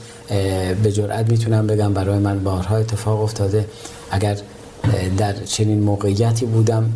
به 0.84 0.92
جرئت 0.92 1.30
می‌تونم 1.32 1.68
بگم 1.68 1.94
برای 1.94 2.20
من 2.20 2.44
بارها 2.44 2.78
اتفاق 2.78 3.22
افتاده. 3.22 3.66
اگر 4.12 4.38
در 5.18 5.34
چنین 5.34 5.80
موقعیتی 5.80 6.46
بودم 6.46 6.94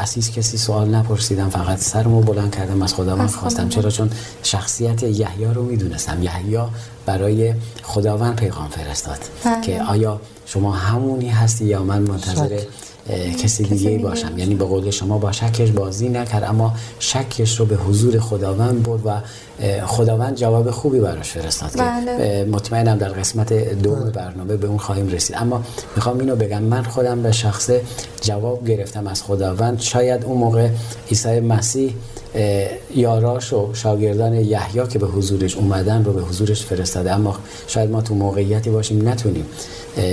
از 0.00 0.12
هیچ 0.12 0.32
کسی 0.32 0.58
سوال 0.58 0.88
نپرسیدم 0.94 1.48
فقط 1.48 1.78
سرمو 1.78 2.20
بلند 2.20 2.56
کردم 2.56 2.82
از 2.82 2.94
خداوند 2.94 3.28
خواستم. 3.30 3.68
چرا؟ 3.68 3.90
چون 3.90 4.10
شخصیت 4.42 5.02
یحیی 5.02 5.44
رو 5.44 5.62
می‌دونستم. 5.62 6.22
یحیی 6.22 6.58
برای 7.06 7.54
خداوند 7.82 8.36
پیغام 8.36 8.68
فرستاد 8.68 9.18
بله. 9.44 9.60
که 9.60 9.82
آیا 9.82 10.20
شما 10.46 10.72
همونی 10.72 11.28
هستی 11.28 11.64
یا 11.64 11.82
من 11.82 12.02
منتظر 12.02 12.60
کسی 13.42 13.64
دیگه 13.64 13.98
باشم. 13.98 14.38
یعنی 14.38 14.54
به 14.54 14.64
قول 14.64 14.90
شما 14.90 15.18
با 15.18 15.32
شکش 15.32 15.70
بازی 15.70 16.08
نکرد 16.08 16.44
اما 16.44 16.74
شکش 16.98 17.60
رو 17.60 17.66
به 17.66 17.76
حضور 17.76 18.20
خداوند 18.20 18.82
برد 18.82 19.06
و 19.06 19.10
خداوند 19.86 20.34
جواب 20.34 20.70
خوبی 20.70 21.00
براش 21.00 21.30
فرستاد 21.30 21.70
که 21.70 21.82
بله. 21.82 22.10
اه، 22.10 22.44
مطمئنم 22.44 22.98
در 22.98 23.08
قسمت 23.08 23.52
دوم 23.82 24.10
برنامه 24.10 24.56
به 24.56 24.66
اون 24.66 24.78
خواهیم 24.78 25.08
رسید 25.08 25.36
اما 25.38 25.62
می‌خوام 25.96 26.18
اینو 26.18 26.36
بگم 26.36 26.62
من 26.62 26.82
خودم 26.82 27.22
به 27.22 27.32
شخصه 27.32 27.82
جواب 28.20 28.68
گرفتم 28.68 29.06
از 29.06 29.22
خداوند 29.22 29.80
شاید 29.80 30.24
اون 30.24 30.38
موقع 30.38 30.68
عیسی 31.10 31.40
مسیح 31.40 31.94
یاراش 32.94 33.52
و 33.52 33.74
شاگردان 33.74 34.34
یحیی 34.34 34.86
که 34.86 34.98
به 34.98 35.06
حضورش 35.06 35.56
اومدن 35.56 36.04
رو 36.04 36.12
به 36.12 36.22
حضورش 36.22 36.64
فرستاده 36.64 37.12
اما 37.12 37.36
شاید 37.66 37.90
ما 37.90 38.02
تو 38.02 38.14
موقعیتی 38.14 38.70
باشیم 38.70 39.08
نتونیم 39.08 39.46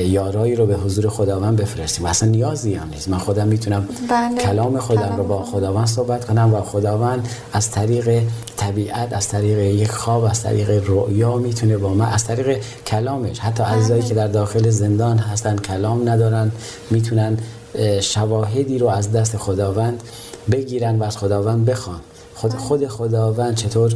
یارایی 0.06 0.56
رو 0.56 0.66
به 0.66 0.76
حضور 0.76 1.10
خداوند 1.10 1.62
بفرستیم 1.62 2.06
اصلا 2.06 2.30
نیازی 2.30 2.74
هم 2.74 2.90
نیست 2.90 3.10
من 3.10 3.18
خودم 3.18 3.48
می‌تونم 3.48 3.88
بله. 4.10 4.42
کلام 4.42 4.80
خودم 4.80 5.16
رو 5.18 5.24
با 5.24 5.44
خدا. 5.44 5.62
خداوند 5.62 5.88
صحبت 5.88 6.26
کنم 6.26 6.54
و 6.54 6.62
خداوند 6.62 7.28
از 7.54 7.72
طریق 7.72 8.22
طبیعت 8.58 9.14
از 9.14 9.28
طریق 9.32 9.58
یک 9.58 9.92
خواب 9.92 10.24
از 10.24 10.44
طریق 10.44 10.70
رؤیا 10.86 11.36
می‌تونه 11.36 11.78
با 11.78 11.94
من 11.94 12.06
از 12.06 12.24
طریق 12.26 12.64
کلامش. 12.88 13.40
حتی 13.40 13.64
عزیزایی 13.64 14.02
که 14.02 14.14
در 14.14 14.28
داخل 14.28 14.70
زندان 14.70 15.18
هستن 15.18 15.56
کلام 15.56 16.10
ندارن 16.10 16.52
می‌تونن 16.90 17.38
اه، 17.76 18.02
شواهدی 18.02 18.78
رو 18.78 18.88
از 18.88 19.12
دست 19.12 19.38
خداوند 19.38 20.04
بگیرن 20.52 21.00
و 21.00 21.04
از 21.04 21.18
خداوند 21.18 21.66
بخوان. 21.66 22.00
خود 22.42 22.56
خود 22.56 22.88
خداوند 22.88 23.56
چطور 23.56 23.94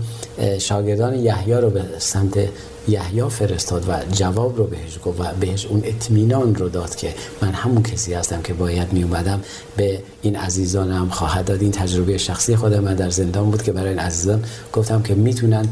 شاگردان 0.59 1.13
یحیی 1.13 1.53
رو 1.53 1.69
به 1.69 1.83
سمت 1.97 2.37
یحیی 2.87 3.29
فرستاد 3.29 3.89
و 3.89 3.93
جواب 4.11 4.57
رو 4.57 4.67
بهش 4.67 4.99
گفت 5.05 5.19
و 5.19 5.23
بهش 5.39 5.65
اون 5.65 5.81
اطمینان 5.85 6.55
رو 6.55 6.69
داد 6.69 6.95
که 6.95 7.13
من 7.41 7.51
همون 7.51 7.83
کسی 7.83 8.13
هستم 8.13 8.41
که 8.41 8.53
باید 8.53 8.93
می 8.93 9.03
اومدم 9.03 9.41
به 9.77 9.99
این 10.21 10.35
عزیزانم 10.35 11.09
خواهد 11.09 11.45
داد. 11.45 11.61
این 11.61 11.71
تجربه 11.71 12.17
شخصی 12.17 12.55
خودم 12.55 12.79
من 12.79 12.95
در 12.95 13.09
زندان 13.09 13.51
بود 13.51 13.63
که 13.63 13.71
برای 13.71 13.89
این 13.89 13.99
عزیزان 13.99 14.43
گفتم 14.73 15.01
که 15.01 15.15
می‌تونن 15.15 15.65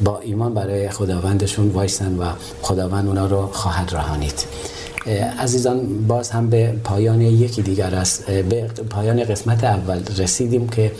با 0.00 0.18
ایمان 0.18 0.54
برای 0.54 0.90
خداوندشون 0.90 1.68
وایسن 1.68 2.18
و 2.18 2.24
خداوند 2.62 3.06
اونا 3.06 3.26
رو 3.26 3.46
خواهد 3.46 3.94
رهانید. 3.94 4.44
عزیزان 5.38 6.06
باز 6.06 6.30
هم 6.30 6.50
به 6.50 6.74
پایان 6.84 7.20
یکی 7.20 7.62
دیگر 7.62 7.94
است 7.94 8.30
به 8.30 8.62
پایان 8.90 9.24
قسمت 9.24 9.64
اول 9.64 10.00
رسیدیم 10.18 10.68
که 10.68 10.92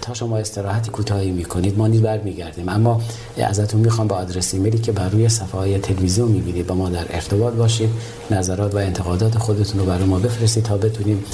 تا 0.00 0.14
شما 0.14 0.38
استراحتی 0.38 0.90
کوتاهی 0.90 1.30
می‌کنید 1.30 1.78
ما 1.78 1.88
نیز 1.88 2.00
برمیگردیم. 2.00 2.68
اما 2.68 3.00
ازتون 3.36 3.80
می‌خوام 3.80 4.08
با 4.08 4.16
آدرس 4.16 4.54
ایمیلی 4.54 4.78
که 4.78 4.92
بر 4.92 5.08
روی 5.08 5.28
صفحه 5.28 5.58
های 5.58 5.78
تلویزیون 5.78 6.28
می‌بینید 6.28 6.66
با 6.66 6.74
ما 6.74 6.88
در 6.88 7.04
ارتباط 7.10 7.54
باشید. 7.54 7.90
نظرات 8.30 8.74
و 8.74 8.78
انتقادات 8.78 9.38
خودتون 9.38 9.80
رو 9.80 9.86
برای 9.86 10.04
ما 10.04 10.18
بفرستید 10.18 10.64
تا 10.64 10.76
بتونیم 10.76 11.24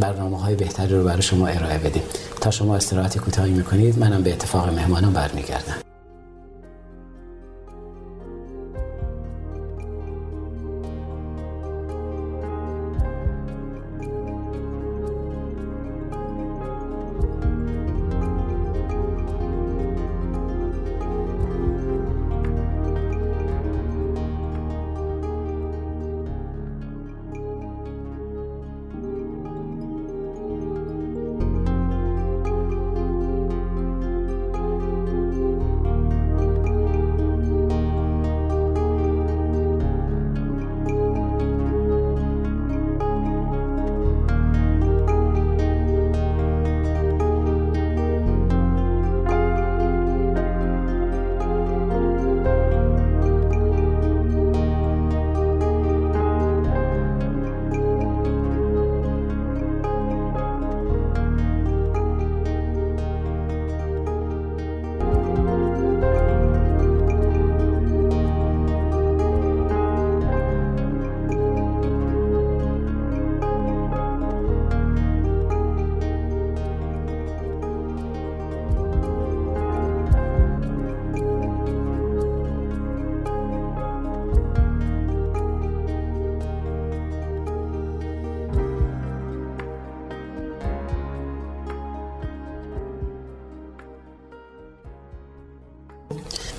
برنامه 0.00 0.40
های 0.40 0.54
بهتری 0.54 0.94
رو 0.94 1.04
برای 1.04 1.22
شما 1.22 1.46
ارائه 1.46 1.78
بدیم. 1.78 2.02
تا 2.40 2.50
شما 2.50 2.76
استراحتی 2.76 3.18
کوتاهی 3.18 3.52
می‌کنید 3.52 3.98
منم 3.98 4.22
به 4.22 4.32
اتفاق 4.32 4.74
مهمانان 4.74 5.12
برمیگردم. 5.12 5.89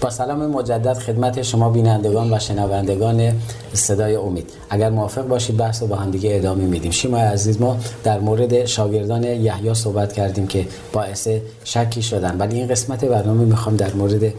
با 0.01 0.09
سلام 0.09 0.45
مجدد 0.45 0.93
خدمت 0.93 1.41
شما 1.41 1.69
بینندگان 1.69 2.33
و 2.33 2.39
شنوندگان 2.39 3.33
صدای 3.73 4.15
امید. 4.15 4.49
اگر 4.69 4.89
موافق 4.89 5.27
باشید 5.27 5.57
بحث 5.57 5.81
رو 5.81 5.87
با 5.87 5.95
هم 5.95 6.11
دیگه 6.11 6.35
ادامه 6.35 6.63
میدیم. 6.63 6.91
شیما 6.91 7.17
عزیز 7.17 7.61
ما 7.61 7.77
در 8.03 8.19
مورد 8.19 8.65
شاگردان 8.65 9.23
یحیی 9.23 9.73
صحبت 9.73 10.13
کردیم 10.13 10.47
که 10.47 10.67
باعث 10.93 11.27
شکی 11.63 12.01
شدن. 12.01 12.37
ولی 12.37 12.55
این 12.55 12.67
قسمت 12.67 13.05
برنامه 13.05 13.45
می‌خوام 13.45 13.75
در 13.75 13.93
مورد 13.93 14.33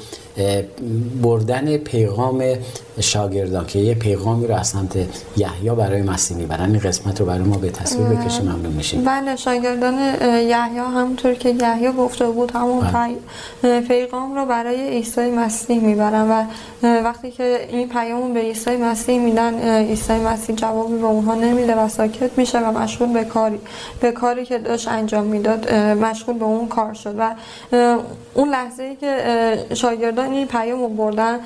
بردن 1.23 1.76
پیغام 1.76 2.45
شاگردان 3.00 3.66
که 3.66 3.78
یه 3.78 3.95
پیغامی 3.95 4.47
رو 4.47 4.54
از 4.54 4.66
سمت 4.66 4.97
یحیی 5.37 5.71
برای 5.71 6.02
مسیح 6.02 6.37
می‌برن. 6.37 6.71
این 6.71 6.78
قسمت 6.78 7.21
رو 7.21 7.26
برای 7.26 7.42
ما 7.42 7.57
به 7.57 7.71
تصویر 7.71 8.07
بکشیم 8.07 8.45
ممنون 8.45 8.73
میشیم. 8.73 9.04
بله 9.04 9.37
شاگردان 9.37 9.95
یحیی 10.25 10.78
همونطور 10.78 11.35
که 11.35 11.49
یحیی 11.49 11.92
گفته 11.92 12.26
بود 12.26 12.52
همون 12.54 12.81
بله. 13.62 13.81
پیغام 13.81 14.35
رو 14.35 14.47
برای 14.47 14.88
عیسی 14.88 15.21
مسیح 15.21 15.51
می‌برن 15.68 16.30
و 16.30 16.44
وقتی 16.82 17.30
که 17.30 17.68
این 17.71 17.88
پیام 17.88 18.35
به 18.35 18.40
عیسی 18.40 18.76
مسیح 18.76 19.21
میدن 19.21 19.78
عیسی 19.78 20.12
مسیح 20.12 20.56
جوابی 20.56 20.99
به 20.99 21.06
اونها 21.06 21.35
نمیده 21.35 21.75
و 21.75 21.88
ساکت 21.88 22.38
میشه 22.38 22.59
و 22.59 22.78
مشغول 22.78 23.12
به 23.12 23.25
کاری 23.25 23.61
به 24.00 24.12
کاری 24.12 24.44
که 24.44 24.59
داشت 24.59 24.88
انجام 24.88 25.25
می‌داد 25.25 25.75
مشغول 25.75 26.38
به 26.38 26.44
اون 26.44 26.68
کار 26.68 26.94
شد 26.94 27.14
و 27.18 27.35
اون 28.35 28.49
لحظه 28.49 28.82
ای 28.82 28.97
که 28.97 29.66
شاگردان 29.75 30.32
این 30.32 30.47
پیام 30.47 30.80
رو 30.80 30.88
بردن 30.88 31.38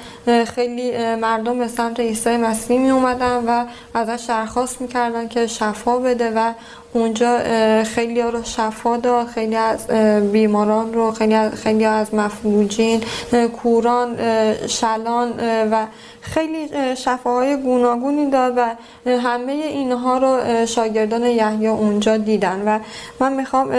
خیلی 0.45 1.15
مردم 1.15 1.59
به 1.59 1.69
سمت 1.69 2.01
عیسی 2.01 2.37
مسیح 2.37 2.79
می 2.79 2.91
اومدن 2.91 3.45
و 3.47 3.65
ازش 3.95 4.25
درخواست 4.29 4.81
می‌کردن 4.81 5.29
که 5.29 5.47
شفا 5.47 5.99
بده 5.99 6.31
و 6.31 6.53
اونجا 6.97 7.38
خیلی 7.85 8.21
ها 8.21 8.29
رو 8.29 8.43
شفا 8.43 8.97
داد 8.97 9.26
خیلی 9.26 9.57
از 9.57 9.87
بیماران 10.33 10.95
رو 10.95 11.12
خیلی 11.12 11.35
از, 11.35 11.53
خیلی 11.53 11.85
از 11.85 12.15
مفلوجین 12.15 13.00
کوران 13.62 14.17
شلان 14.67 15.33
و 15.71 15.87
خیلی 16.21 16.69
شفاهای 16.97 17.57
گوناگونی 17.57 18.31
داد 18.31 18.53
و 18.57 18.75
همه 19.07 19.53
اینها 19.53 20.19
رو 20.19 20.67
شاگردان 20.67 21.23
یحیی 21.23 21.67
اونجا 21.67 22.17
دیدن 22.17 22.62
و 22.67 22.79
من 23.21 23.33
می‌خوام 23.33 23.71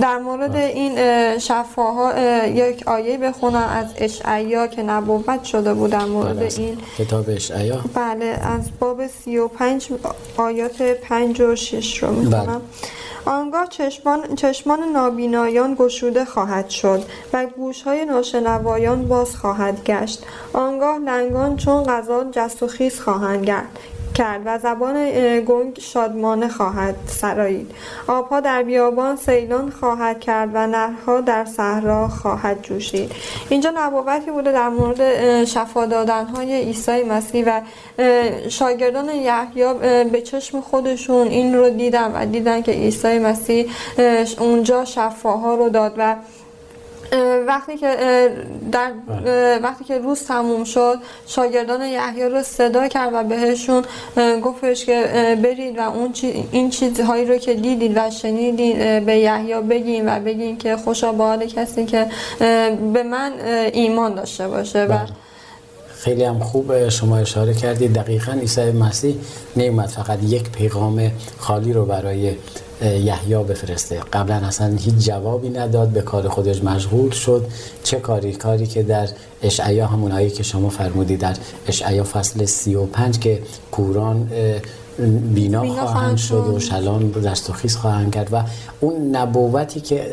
در 0.00 0.18
مورد 0.18 0.56
این 0.56 0.98
شفاها 1.38 2.12
یک 2.46 2.88
آیه 2.88 3.18
بخونم 3.18 3.68
از 3.76 3.86
اشعیا 3.96 4.66
که 4.66 4.82
نبوت 4.82 5.44
شده 5.44 5.74
بود 5.74 5.90
در 5.90 6.04
مورد 6.04 6.36
بله، 6.36 6.48
این. 6.58 6.78
کتاب 6.98 7.24
اشعیا. 7.28 7.80
بله 7.94 8.24
از 8.26 8.70
باب 8.80 9.06
35 9.06 9.88
آیات 10.36 10.82
5 10.82 11.40
و 11.40 11.56
6 11.56 12.02
رو. 12.02 12.11
بله. 12.14 12.60
آنگاه 13.24 13.66
چشمان, 13.66 14.34
چشمان 14.34 14.80
نابینایان 14.92 15.74
گشوده 15.74 16.24
خواهد 16.24 16.68
شد 16.68 17.02
و 17.32 17.46
گوشهای 17.46 18.04
ناشنوایان 18.04 19.08
باز 19.08 19.36
خواهد 19.36 19.84
گشت. 19.84 20.26
آنگاه 20.52 20.98
لنگان 20.98 21.56
چون 21.56 21.82
غذا 21.82 22.24
جست 22.32 22.62
و 22.62 22.66
خیز 22.66 23.00
خواهند 23.00 23.44
گرد. 23.44 23.78
کرد 24.14 24.42
و 24.44 24.58
زبان 24.58 25.10
گنگ 25.40 25.78
شادمانه 25.80 26.48
خواهد 26.48 26.96
سرایید. 27.06 27.70
آبها 28.08 28.40
در 28.40 28.62
بیابان 28.62 29.16
سیلان 29.16 29.70
خواهد 29.70 30.20
کرد 30.20 30.50
و 30.54 30.66
نهرها 30.66 31.20
در 31.20 31.44
صحرا 31.44 32.08
خواهد 32.08 32.62
جوشید. 32.62 33.12
اینجا 33.48 33.72
نبوتی 33.76 34.30
بوده 34.30 34.52
در 34.52 34.68
مورد 34.68 35.44
شفا 35.44 35.86
دادن 35.86 36.24
های 36.24 36.62
عیسی 36.62 37.02
مسیح 37.02 37.44
و 37.46 37.60
شاگردان 38.48 39.08
یحیی 39.08 39.74
به 40.04 40.20
چشم 40.20 40.60
خودشون 40.60 41.28
این 41.28 41.54
رو 41.54 41.70
دیدن 41.70 42.12
و 42.14 42.26
دیدن 42.26 42.62
که 42.62 42.72
عیسی 42.72 43.18
مسیح 43.18 43.70
اونجا 44.38 44.84
شفاها 44.84 45.54
رو 45.54 45.68
داد 45.68 45.94
و 45.98 46.16
وقتی 47.46 47.76
که 47.76 47.96
در. 48.72 48.92
وقتی 49.62 49.84
که 49.84 49.98
روز 49.98 50.22
تموم 50.22 50.64
شد 50.64 50.98
شاگردان 51.26 51.82
یحیی 51.82 52.24
رو 52.24 52.42
صدا 52.42 52.88
کرد 52.88 53.10
و 53.14 53.24
بهشون 53.24 53.84
گفتش 54.42 54.84
که 54.84 55.02
برید 55.42 55.78
و 55.78 55.80
اون 55.80 56.14
این 56.52 56.70
چیزهایی 56.70 57.24
رو 57.24 57.36
که 57.36 57.54
دیدید 57.54 57.96
و 57.96 58.10
شنیدید 58.10 59.06
به 59.06 59.16
یحیی 59.16 59.60
بگین 59.60 60.08
و 60.08 60.20
بگین 60.20 60.58
که 60.58 60.76
خوشا 60.76 61.12
به 61.12 61.24
حال 61.24 61.46
کسی 61.46 61.84
که 61.84 62.06
به 62.92 63.02
من 63.02 63.32
ایمان 63.72 64.14
داشته 64.14 64.48
باشه 64.48 64.84
و 64.84 64.88
بله. 64.88 65.08
خیلی 65.94 66.24
هم 66.24 66.38
خوب 66.38 66.88
شما 66.88 67.16
اشاره 67.18 67.54
کردید 67.54 67.92
دقیقا 67.92 68.32
عیسی 68.32 68.70
مسیح 68.70 69.16
نیومد 69.56 69.88
فقط 69.88 70.22
یک 70.22 70.50
پیغام 70.50 71.10
خالی 71.38 71.72
رو 71.72 71.84
برای 71.84 72.34
یحیی 72.82 73.34
بفرسته. 73.34 74.00
قبلا 74.12 74.34
اصلا 74.34 74.76
هیچ 74.76 74.94
جوابی 74.94 75.48
نداد 75.48 75.88
به 75.88 76.02
کار 76.02 76.28
خودش 76.28 76.64
مشغول 76.64 77.10
شد. 77.10 77.46
چه 77.82 78.00
کاری؟ 78.00 78.32
کاری 78.32 78.66
که 78.66 78.82
در 78.82 79.08
اشعیا 79.42 79.86
همون 79.86 80.28
که 80.28 80.42
شما 80.42 80.68
فرمودید 80.68 81.20
در 81.20 81.36
اشعیا 81.68 82.04
فصل 82.04 82.44
35 82.44 83.18
که 83.18 83.42
کوران 83.70 84.28
بینا, 84.98 85.60
بینا 85.60 85.86
خواهند 85.86 86.16
شد 86.16 86.46
و 86.54 86.60
شلان 86.60 87.10
دست 87.10 87.50
و 87.50 87.52
خیز 87.52 87.76
خواهند 87.76 88.14
کرد 88.14 88.28
و 88.32 88.42
اون 88.80 89.16
نبوتی 89.16 89.80
که 89.80 90.06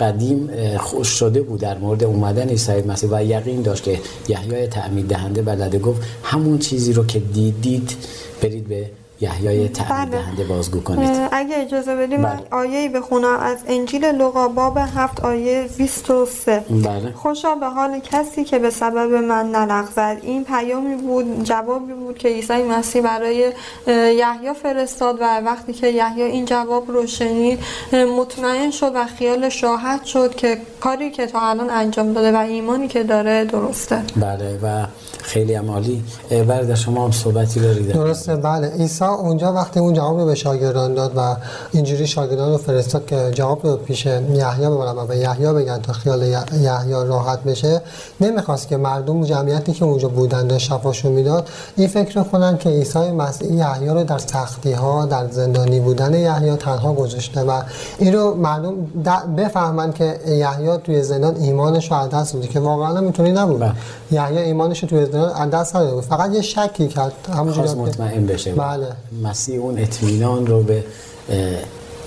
قدیم 0.00 0.50
خوش 0.78 1.08
شده 1.08 1.42
بود 1.42 1.60
در 1.60 1.78
مورد 1.78 2.04
اومدن 2.04 2.48
عیسی 2.48 2.82
مسیح 2.82 3.10
و 3.12 3.24
یقین 3.24 3.62
داشت 3.62 3.82
که 3.82 4.00
یحیای 4.28 4.66
تعمید 4.66 5.08
دهنده 5.08 5.42
بلده 5.42 5.78
گفت 5.78 6.02
همون 6.22 6.58
چیزی 6.58 6.92
رو 6.92 7.06
که 7.06 7.18
دیدید 7.18 7.96
برید 8.42 8.68
به 8.68 8.90
یحیای 9.20 9.68
تعمید 9.68 10.10
بله. 10.10 10.22
دهنده 10.22 10.44
بازگو 10.44 10.80
کنید. 10.80 11.28
اگه 11.32 11.56
اجازه 11.58 11.96
بدیم 11.96 12.22
بله. 12.22 12.32
من 12.32 12.40
آیه 12.50 12.88
بخونم. 12.88 13.38
از 13.40 13.58
انجیل 13.68 14.04
لوقا 14.04 14.48
باب 14.48 14.78
هفت 14.78 15.20
آیه 15.20 15.68
23 15.78 16.64
بله. 16.70 17.12
خوشا 17.14 17.54
به 17.54 17.66
حال 17.66 17.98
کسی 17.98 18.44
که 18.44 18.58
به 18.58 18.70
سبب 18.70 19.12
من 19.12 19.50
نلغزد. 19.50 20.18
این 20.22 20.44
پیامی 20.44 20.94
بود 20.94 21.44
جوابی 21.44 21.92
بود 21.92 22.18
که 22.18 22.28
عیسی 22.28 22.62
مسیح 22.62 23.02
برای 23.02 23.52
یحیی 23.88 24.52
فرستاد 24.62 25.16
و 25.20 25.40
وقتی 25.44 25.72
که 25.72 25.88
یحیی 25.88 26.22
این 26.22 26.44
جواب 26.44 26.90
رو 26.90 27.06
شنید 27.06 27.58
مطمئن 28.18 28.70
شد 28.70 28.92
و 28.94 29.04
خیالش 29.06 29.64
راحت 29.64 30.04
شد 30.04 30.34
که 30.34 30.58
کاری 30.80 31.10
که 31.10 31.26
تا 31.26 31.40
الان 31.40 31.70
انجام 31.70 32.12
داده 32.12 32.32
و 32.32 32.36
ایمانی 32.36 32.88
که 32.88 33.02
داره 33.02 33.44
درسته. 33.44 34.02
بله 34.16 34.58
و 34.62 34.86
خیلی 35.22 35.54
عمالی 35.54 36.04
برد 36.30 36.74
شما 36.74 37.04
هم 37.04 37.10
صحبتی 37.10 37.60
دارید. 37.60 37.92
درسته. 37.92 38.36
بله. 38.36 38.72
عیسی 38.78 39.04
اونجا 39.14 39.52
وقتی 39.52 39.80
اون 39.80 39.94
جواب 39.94 40.18
رو 40.18 40.26
به 40.26 40.34
شاگردان 40.34 40.94
داد 40.94 41.12
و 41.16 41.36
اینجوری 41.72 42.06
شاگردان 42.06 42.52
رو 42.52 42.58
فرستاد 42.58 43.06
که 43.06 43.30
جواب 43.34 43.66
رو 43.66 43.76
پیش 43.76 44.06
یحیی 44.06 44.66
ببرن 44.66 44.96
و 44.96 45.06
به 45.06 45.16
یحیی 45.16 45.46
بگن 45.46 45.78
تا 45.78 45.92
خیال 45.92 46.22
یحیی 46.22 46.92
راحت 46.92 47.44
بشه 47.44 47.80
نمی‌خواست 48.20 48.68
که 48.68 48.76
مردم 48.76 49.24
جمعیتی 49.24 49.72
که 49.72 49.84
اونجا 49.84 50.08
بودن 50.08 50.58
شفاشون 50.58 51.12
می‌داد 51.12 51.48
این 51.76 51.88
فکر 51.88 52.22
کنن 52.22 52.58
که 52.58 52.68
عیسی 52.68 53.10
مسیح 53.10 53.52
یحیی 53.52 53.88
رو 53.88 54.04
در 54.04 54.18
سختی 54.18 54.72
ها 54.72 55.06
در 55.06 55.30
زندانی 55.30 55.80
بودن 55.80 56.14
یحیی 56.14 56.56
تنها 56.56 56.92
گذاشته 56.92 57.40
و 57.40 57.62
این 57.98 58.14
رو 58.14 58.34
مردم 58.34 58.74
بفهمن 59.36 59.92
که 59.92 60.20
یحیی 60.26 60.76
توی 60.84 61.02
زندان 61.02 61.36
ایمانش 61.36 61.90
رو 61.90 61.96
از 61.96 62.10
دست 62.10 62.50
که 62.50 62.60
واقعا 62.60 63.00
می‌تونی 63.00 63.32
نبود. 63.32 63.60
بله. 63.60 63.72
یحیی 64.10 64.38
ایمانش 64.38 64.82
رو 64.82 64.88
توی 64.88 65.06
زندان 65.06 65.30
از 65.30 65.50
دست 65.50 66.00
فقط 66.00 66.34
یه 66.34 66.42
شکی 66.42 66.88
کرد. 66.88 67.12
همونجوری 67.36 67.74
مطمئن 67.74 68.26
بشه. 68.26 68.52
بله. 68.52 68.86
مسیح 69.22 69.60
اون 69.60 69.78
اطمینان 69.78 70.46
رو 70.46 70.62
به 70.62 70.84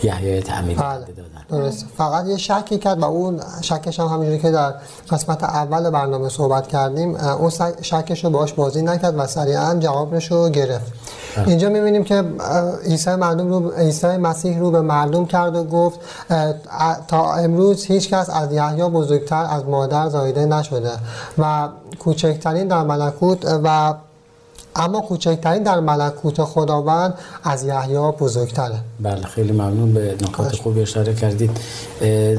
یحیای 0.04 0.42
تعمید 0.42 0.78
بله. 0.78 1.06
دادن 1.50 1.72
فقط 1.98 2.26
یه 2.26 2.38
شکی 2.38 2.78
کرد 2.78 3.00
و 3.00 3.06
اون 3.06 3.42
شکش 3.62 4.00
هم 4.00 4.06
همینجوری 4.06 4.40
که 4.40 4.52
در 4.52 4.74
قسمت 5.10 5.44
اول 5.44 5.90
برنامه 5.90 6.30
صحبت 6.30 6.68
کردیم 6.68 7.16
اون 7.16 7.52
شکش 7.82 8.24
رو 8.24 8.30
باش 8.30 8.54
بازی 8.54 8.82
نکرد 8.82 9.14
و 9.18 9.28
سریعا 9.28 9.76
جوابش 9.80 10.32
رو 10.32 10.50
گرفت. 10.50 10.94
اینجا 11.46 11.70
می‌بینیم 11.70 12.04
که 12.04 12.24
عیسی 12.86 13.16
مردم 13.16 13.50
رو 13.50 13.72
عیسی 13.72 14.08
مسیح 14.08 14.60
رو 14.60 14.72
به 14.72 14.82
مردم 14.82 15.26
کرد 15.26 15.56
و 15.56 15.64
گفت 15.64 16.00
تا 17.08 17.34
امروز 17.34 17.86
هیچ 17.86 18.10
کس 18.10 18.30
از 18.30 18.52
یحیی 18.52 18.84
بزرگتر 18.84 19.46
از 19.50 19.66
مادر 19.66 20.10
زایده 20.10 20.46
نشده 20.46 20.92
و 21.38 21.68
کوچکترین 22.00 22.68
در 22.68 22.84
ملکوت 22.84 23.46
و 23.64 23.94
اما 24.78 25.02
کوچکترین 25.02 25.64
در 25.64 25.80
ملکوت 25.80 26.44
خداوند 26.44 27.14
از 27.44 27.64
یحیی 27.64 28.12
بزرگتره. 28.20 28.76
بله 29.00 29.22
خیلی 29.22 29.52
ممنون 29.52 29.94
به 29.94 30.16
نکات 30.22 30.56
خوبی 30.56 30.82
اشاره 30.82 31.14
کردید. 31.14 31.52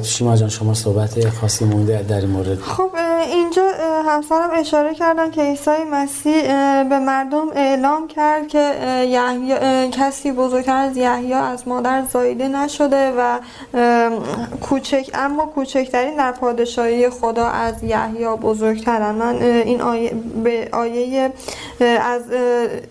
شیما 0.03 0.37
جان 0.37 0.49
شما 0.49 0.75
صحبت 0.75 1.29
خاصی 1.29 1.65
مونده 1.65 2.03
در 2.03 2.21
این 2.21 2.31
مورد. 2.31 2.61
خب 2.61 2.91
اینجا 3.33 3.63
همسرم 4.07 4.51
اشاره 4.57 4.95
کردن 4.95 5.31
که 5.31 5.43
عیسی 5.43 5.85
مسیح 5.93 6.43
به 6.85 6.99
مردم 6.99 7.47
اعلام 7.57 8.09
کرد 8.09 8.49
که 8.49 8.73
یحیی 9.09 9.55
کسی 9.91 10.33
بزرگتر 10.33 10.77
از 10.77 10.97
یحیی 10.97 11.33
از 11.33 11.69
مادر 11.69 12.05
زایده 12.13 12.49
نشده 12.49 13.13
و 13.19 13.39
کوچک 14.61 15.11
اما 15.15 15.47
کوچکترین 15.47 16.17
در 16.17 16.33
پادشاهی 16.33 17.11
خدا 17.11 17.47
از 17.47 17.83
یحیی 17.83 18.27
بزرگترن. 18.43 19.15
من 19.15 19.43
این 19.43 19.81
آیه 19.81 20.13
به 20.45 20.69
آیه 20.73 21.33
از 22.01 22.23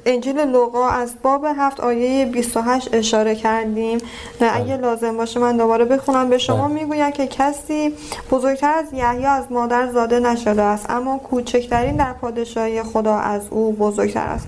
انجیل 0.05 0.39
لوقا 0.39 0.87
از 0.87 1.13
باب 1.23 1.45
هفت 1.57 1.79
آیه 1.79 2.25
28 2.25 2.89
اشاره 2.93 3.35
کردیم 3.35 3.97
اگه 4.39 4.65
بله. 4.65 4.77
لازم 4.77 5.17
باشه 5.17 5.39
من 5.39 5.57
دوباره 5.57 5.85
بخونم 5.85 6.29
به 6.29 6.37
شما 6.37 6.67
بله. 6.67 6.73
می‌گوید 6.73 7.13
که 7.13 7.27
کسی 7.27 7.93
بزرگتر 8.31 8.73
از 8.73 8.85
یحیی 8.93 9.25
از 9.25 9.51
مادر 9.51 9.91
زاده 9.91 10.19
نشده 10.19 10.61
است 10.61 10.89
اما 10.89 11.17
کوچکترین 11.17 11.95
در 11.95 12.13
پادشاهی 12.13 12.83
خدا 12.83 13.15
از 13.15 13.41
او 13.49 13.73
بزرگتر 13.73 14.27
است 14.27 14.47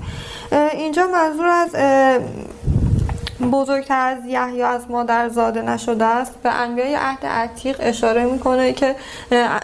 اینجا 0.74 1.08
منظور 1.08 1.46
از 1.46 1.70
بزرگتر 3.42 4.18
از 4.18 4.26
یحیی 4.26 4.62
از 4.62 4.82
مادر 4.92 5.30
زاده 5.30 5.62
نشده 5.62 6.06
است 6.06 6.32
به 6.44 6.50
انبیای 6.50 6.96
عهد 6.96 7.26
عتیق 7.26 7.78
اشاره 7.80 8.26
می‌کنه 8.26 8.74
که 8.74 8.96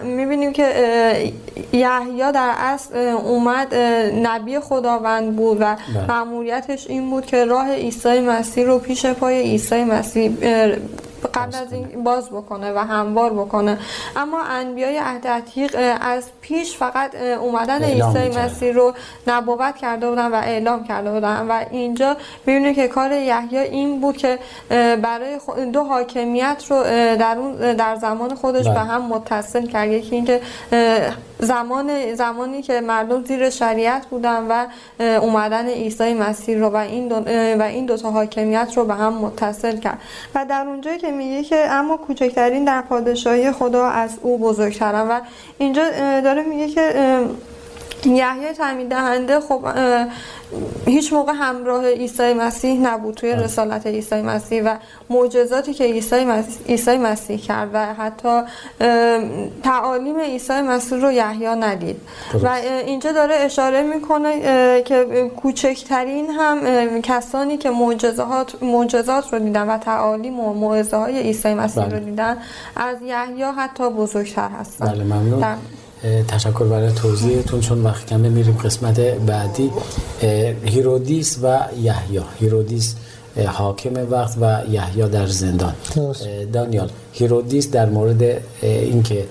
می‌بینیم 0.03 0.53
که 0.53 0.63
یحیی 1.73 2.31
در 2.31 2.53
اصل 2.57 2.97
اومد 2.97 3.75
نبی 4.23 4.59
خداوند 4.59 5.35
بود 5.35 5.57
و 5.61 5.63
بله. 5.63 6.07
مأموریتش 6.07 6.87
این 6.89 7.09
بود 7.09 7.25
که 7.25 7.45
راه 7.45 7.71
عیسی 7.71 8.19
مسیح 8.19 8.65
رو 8.65 8.79
پیش 8.79 9.05
پای 9.05 9.41
عیسی 9.41 9.83
مسیح 9.83 10.31
قبل 11.33 11.55
از 11.55 11.73
این 11.73 12.03
باز 12.03 12.29
بکنه 12.29 12.73
و 12.73 12.77
هموار 12.77 13.33
بکنه. 13.33 13.77
اما 14.15 14.43
انبیای 14.43 14.97
عهد 14.97 15.27
عتیق 15.27 15.97
از 16.01 16.29
پیش 16.41 16.77
فقط 16.77 17.15
اومدن 17.15 17.83
عیسی 17.83 18.39
مسیح 18.39 18.73
رو 18.73 18.93
نبوت 19.27 19.75
کرده 19.75 20.09
بودن 20.09 20.31
و 20.31 20.35
اعلام 20.35 20.83
کرده 20.83 21.11
بودن 21.11 21.47
و 21.49 21.65
اینجا 21.71 22.17
می‌بینیم 22.45 22.73
که 22.73 22.87
کار 22.87 23.11
یحیی 23.11 23.57
این 23.57 24.01
بود 24.01 24.17
که 24.17 24.39
برای 25.01 25.39
دو 25.73 25.83
حاکمیت 25.83 26.63
رو 26.69 26.83
در 27.15 27.35
اون 27.39 27.73
در 27.73 27.95
زمان 27.95 28.35
خودش 28.35 28.65
به 28.67 28.69
بله. 28.69 28.79
هم 28.79 29.01
متصل 29.01 29.65
کرد. 29.65 29.89
یکی 29.89 30.15
اینکه 30.15 30.41
زمان 31.39 32.15
زمانی 32.15 32.61
که 32.61 32.81
مردم 32.81 33.23
زیر 33.23 33.49
شریعت 33.49 34.05
بودن 34.05 34.47
و 34.49 34.65
اومدن 34.99 35.67
عیسی 35.67 36.13
مسیح 36.13 36.57
رو 36.57 36.69
و 36.69 36.75
این 36.75 37.07
دو 37.07 37.15
و 37.59 37.61
این 37.61 37.85
دو 37.85 37.97
تا 37.97 38.11
حاکمیت 38.11 38.73
رو 38.75 38.85
به 38.85 38.93
هم 38.93 39.13
متصل 39.13 39.77
کرد. 39.77 39.99
و 40.35 40.45
در 40.49 40.65
اونجایی 40.67 40.97
که 40.97 41.11
میگه 41.15 41.43
که 41.43 41.65
اما 41.69 41.97
کوچکترین 41.97 42.65
در 42.65 42.81
پادشاهی 42.81 43.51
خدا 43.51 43.85
از 43.85 44.17
او 44.21 44.37
بزرگترن 44.37 45.07
و 45.07 45.21
اینجا 45.57 45.89
داره 46.21 46.43
میگه 46.43 46.69
که 46.69 46.93
یحیی 48.05 48.53
تعمید 48.53 48.89
دهنده 48.89 49.39
خب 49.39 49.65
هیچ 50.85 51.13
موقع 51.13 51.33
همراه 51.35 51.85
عیسی 51.85 52.33
مسیح 52.33 52.79
نبود 52.79 53.13
توی 53.13 53.33
بله. 53.33 53.43
رسالت 53.43 53.87
عیسی 53.87 54.21
مسیح 54.21 54.63
و 54.63 54.75
معجزاتی 55.09 55.73
که 55.73 55.83
عیسی 55.83 56.25
مسیح, 56.25 56.65
عیسی 56.67 56.97
مسیح 56.97 57.37
کرد 57.37 57.69
و 57.73 57.93
حتی 57.93 58.41
تعالیم 59.63 60.19
عیسی 60.19 60.61
مسیح 60.61 61.01
رو 61.01 61.11
یحیی 61.11 61.47
ندید 61.47 62.01
و 62.43 62.47
اینجا 62.85 63.11
داره 63.11 63.35
اشاره 63.35 63.83
می‌کنه 63.83 64.41
که 64.81 65.31
کوچکترین 65.37 66.29
هم 66.29 67.01
کسانی 67.01 67.57
که 67.57 67.69
معجزات 67.69 68.63
معجزات 68.63 69.33
رو 69.33 69.39
دیدن 69.39 69.69
و 69.69 69.77
تعالیم 69.77 70.39
و 70.39 70.53
موعظه 70.53 70.97
های 70.97 71.19
عیسی 71.19 71.53
مسیح 71.53 71.83
رو 71.83 71.89
بله. 71.89 71.99
دیدن 71.99 72.37
از 72.75 73.01
یحیی 73.01 73.43
حتی 73.43 73.89
بزرگتر 73.89 74.49
هستن 74.49 74.85
بله 74.85 75.03
ممنون 75.03 75.43
تشکر 76.27 76.63
برای 76.63 76.91
توضیحتون 76.91 77.59
چون 77.59 77.83
وقت 77.83 78.05
کمه 78.05 78.29
میریم 78.29 78.57
قسمت 78.63 78.99
بعدی. 78.99 79.71
هیرودیس 80.65 81.37
و 81.43 81.59
یحیی. 81.81 82.21
هیرودیس 82.39 82.95
حاکم 83.45 84.11
وقت 84.11 84.37
و 84.41 84.61
یحیی 84.71 85.09
در 85.09 85.27
زندان. 85.27 85.73
دانیال 86.53 86.89
هیرودیس 87.13 87.71
در 87.71 87.89
مورد 87.89 88.41
اینکه 88.61 89.25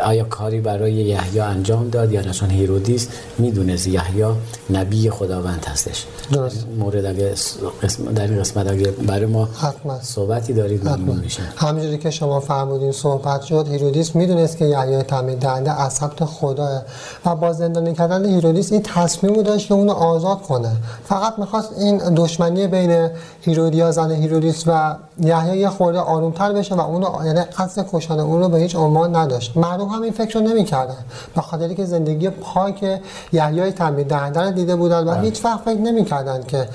آیا 0.00 0.24
کاری 0.24 0.60
برای 0.60 0.92
یحیی 0.92 1.40
انجام 1.40 1.88
داد 1.90 2.12
یا 2.12 2.22
هیرودیس 2.50 3.08
می‌دونست 3.38 3.86
یحیی 3.86 4.24
نبی 4.70 5.10
خداوند 5.10 5.64
هستش. 5.64 6.06
درست. 6.32 6.66
مورد 6.78 7.04
اگه 7.04 7.34
قسم 7.82 8.12
در 8.14 8.26
این 8.26 8.40
قسمت 8.40 8.70
اگه 8.70 8.90
برای 8.90 9.26
ما 9.26 9.44
حتما. 9.44 9.98
صحبتی 10.02 10.52
دارید 10.52 10.88
ممنون 10.88 11.16
میشه 11.16 11.42
همینجوری 11.56 11.98
که 11.98 12.10
شما 12.10 12.40
فرمودین 12.40 12.92
صحبت 12.92 13.42
شد 13.42 13.68
هیرودیس 13.68 14.16
می‌دونست 14.16 14.56
که 14.56 14.64
یحیی 14.64 15.02
تعمید 15.02 15.38
دهنده 15.38 15.82
از 15.82 15.92
سمت 15.92 16.24
خدا 16.24 16.82
و 17.24 17.36
با 17.36 17.52
زندانی 17.52 17.94
کردن 17.94 18.24
هیرودیس 18.24 18.72
این 18.72 18.82
تصمیم 18.82 19.42
داشت 19.42 19.68
که 19.68 19.74
اونو 19.74 19.92
آزاد 19.92 20.42
کنه. 20.42 20.72
فقط 21.04 21.38
می‌خواست 21.38 21.70
این 21.78 21.98
دشمنی 21.98 22.66
بین 22.66 23.10
هیرودیا 23.40 23.90
زن 23.90 24.10
هیرودیس 24.10 24.64
و 24.66 24.96
یحیی 25.20 25.60
یه 25.60 25.68
خورده 25.68 25.98
آرومتر 25.98 26.52
بشه 26.52 26.74
و 26.74 26.80
اونو 26.80 27.26
یعنی 27.26 27.40
قصد 27.40 27.86
کشتن 27.92 28.20
اون 28.20 28.40
رو 28.40 28.48
به 28.48 28.58
هیچ 28.58 28.76
عنوان 28.76 29.16
نداشت. 29.16 29.56
مردم 29.56 29.83
هم 29.88 30.02
این 30.02 30.12
فکر 30.12 30.38
رو 30.38 30.46
نمی‌کردن 30.46 30.96
به 31.34 31.40
خاطری 31.40 31.74
که 31.74 31.84
زندگی 31.84 32.30
پاک 32.30 33.00
یحیی 33.32 33.72
تعمید 33.72 34.06
دهنده 34.06 34.40
رو 34.40 34.50
دیده 34.50 34.76
بودن 34.76 35.08
و 35.08 35.14
بله. 35.14 35.20
هیچ 35.20 35.44
وقت 35.44 35.60
فکر 35.60 35.80
نمی‌کردن 35.80 36.42
که 36.42 36.68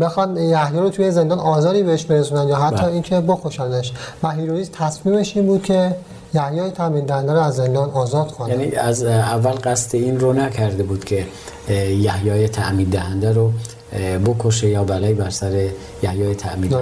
بخوان 0.00 0.36
یحیی 0.36 0.78
رو 0.78 0.90
توی 0.90 1.10
زندان 1.10 1.38
آزاری 1.38 1.82
بهش 1.82 2.04
برسونن 2.04 2.48
یا 2.48 2.56
حتی 2.56 2.76
بله. 2.76 2.92
اینکه 2.92 3.20
بکشنش 3.20 3.92
و 4.22 4.30
هیرودیس 4.30 4.70
تصمیمش 4.72 5.36
این 5.36 5.46
بود 5.46 5.62
که 5.62 5.94
یحیی 6.34 6.70
تعمید 6.70 7.06
دهنده 7.06 7.32
رو 7.32 7.40
از 7.40 7.56
زندان 7.56 7.90
آزاد 7.90 8.32
کنه 8.32 8.50
یعنی 8.50 8.76
از 8.76 9.04
اول 9.04 9.52
قصد 9.52 9.96
این 9.96 10.20
رو 10.20 10.32
نکرده 10.32 10.82
بود 10.82 11.04
که 11.04 11.26
یحیی 11.90 12.48
تعمید 12.48 12.90
دهنده 12.90 13.32
رو 13.32 13.52
بکشه 14.26 14.68
یا 14.68 14.84
بلایی 14.84 15.14
بر 15.14 15.30
سر 15.30 15.68
یحیای 16.02 16.34
تعمید 16.34 16.74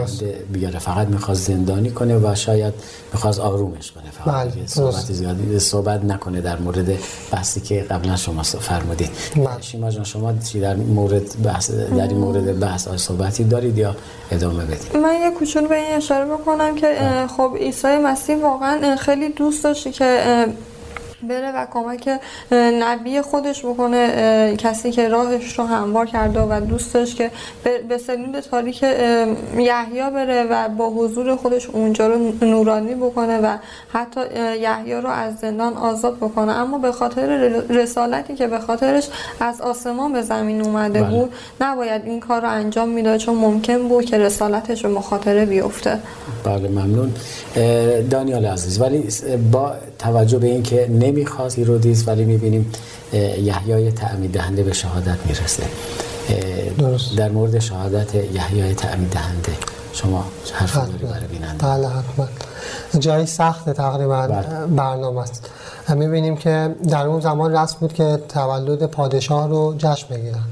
بیاره 0.52 0.78
فقط 0.78 1.08
می‌خواد 1.08 1.36
زندانی 1.36 1.90
کنه 1.90 2.16
و 2.16 2.34
شاید 2.34 2.74
می‌خواد 3.12 3.40
آرومش 3.40 3.92
کنه 3.92 4.10
فقط 4.10 4.54
بله. 4.54 4.66
صحبت 4.66 5.12
زیادی 5.12 5.58
صحبت 5.58 6.04
نکنه 6.04 6.40
در 6.40 6.58
مورد 6.58 6.98
بحثی 7.32 7.60
که 7.60 7.82
قبلا 7.82 8.16
شما 8.16 8.42
فرمودید 8.42 9.10
بله. 9.36 9.46
شیما 9.60 9.90
جان 9.90 10.04
شما 10.04 10.32
چی 10.32 10.60
در 10.60 10.76
مورد 10.76 11.42
بحث 11.42 11.70
در 11.70 12.08
این 12.08 12.16
مورد 12.16 12.60
بحث 12.60 12.88
صحبتی 12.88 13.44
دارید 13.44 13.78
یا 13.78 13.96
ادامه 14.30 14.64
بدید 14.64 14.96
من 14.96 15.14
یه 15.20 15.30
کوچولو 15.38 15.68
به 15.68 15.76
این 15.76 15.96
اشاره 15.96 16.24
بکنم 16.24 16.74
که. 16.74 16.94
خب 17.36 17.56
عیسی 17.60 17.88
مسیح 17.88 18.36
واقعا 18.36 18.96
خیلی 18.96 19.28
دوست 19.28 19.64
داشتی 19.64 19.90
که 19.90 20.46
بره 21.28 21.52
و 21.52 21.66
کمک 21.72 22.20
نبی 22.52 23.20
خودش 23.20 23.64
بکنه 23.64 24.56
کسی 24.58 24.90
که 24.90 25.08
راهش 25.08 25.58
رو 25.58 25.64
هموار 25.64 26.06
کرده 26.06 26.40
و 26.40 26.60
دوست 26.60 26.94
داشت 26.94 27.16
که 27.16 27.30
به 27.88 27.98
سلول 27.98 28.40
تاریک 28.40 28.82
یحیی 29.56 30.10
بره 30.14 30.44
و 30.50 30.68
با 30.68 30.90
حضور 30.90 31.36
خودش 31.36 31.70
اونجا 31.70 32.06
رو 32.06 32.32
نورانی 32.42 32.94
بکنه 32.94 33.38
و 33.38 33.56
حتی 33.92 34.20
یحیی 34.60 34.94
رو 34.94 35.08
از 35.08 35.36
زندان 35.36 35.76
آزاد 35.76 36.16
بکنه. 36.16 36.52
اما 36.52 36.78
به 36.78 36.92
خاطر 36.92 37.26
رسالتی 37.70 38.34
که 38.34 38.46
به 38.46 38.58
خاطرش 38.58 39.08
از 39.40 39.60
آسمان 39.60 40.12
به 40.12 40.22
زمین 40.22 40.62
اومده 40.62 41.02
بله. 41.02 41.10
بود 41.10 41.32
نباید 41.60 42.02
این 42.04 42.20
کار 42.20 42.40
رو 42.40 42.48
انجام 42.48 42.88
می‌داد 42.88 43.16
چون 43.16 43.34
ممکن 43.34 43.88
بود 43.88 44.04
که 44.04 44.18
رسالتش 44.18 44.82
به 44.82 44.88
مخاطره 44.88 45.46
بیفته. 45.46 45.98
بله 46.44 46.68
ممنون. 46.68 47.14
دانیال 48.10 48.46
عزیز 48.46 48.80
ولی 48.80 49.08
با 49.52 49.72
توجه 49.98 50.38
به 50.38 50.46
اینکه 50.46 50.88
نمی‌خواست 50.88 51.58
هیرودیس 51.58 52.08
ولی 52.08 52.24
می‌بینیم 52.24 52.72
یحیای 53.42 53.92
تعمید 53.92 54.32
دهنده 54.32 54.62
به 54.62 54.72
شهادت 54.72 55.18
می‌رسه. 55.26 55.62
درست. 56.78 57.16
در 57.16 57.28
مورد 57.28 57.58
شهادت 57.58 58.14
یحیای 58.14 58.74
تعمید 58.74 59.10
دهنده 59.10 59.52
شما 59.92 60.24
حرف 60.52 60.74
داری 60.74 61.04
برای 61.04 61.26
بیننده 61.26 61.66
بله 61.66 61.88
حتما. 61.88 62.28
جایی 62.98 63.26
سخت 63.26 63.70
تقریبا. 63.70 64.26
بله. 64.26 64.66
برنامه 64.66 65.20
است. 65.20 65.50
می‌بینیم 65.88 66.36
که 66.36 66.74
در 66.90 67.06
اون 67.06 67.20
زمان 67.20 67.56
رسم 67.56 67.76
بود 67.80 67.92
که 67.92 68.22
تولد 68.28 68.86
پادشاه 68.86 69.48
رو 69.48 69.74
جشن 69.78 70.14
بگیرن. 70.14 70.44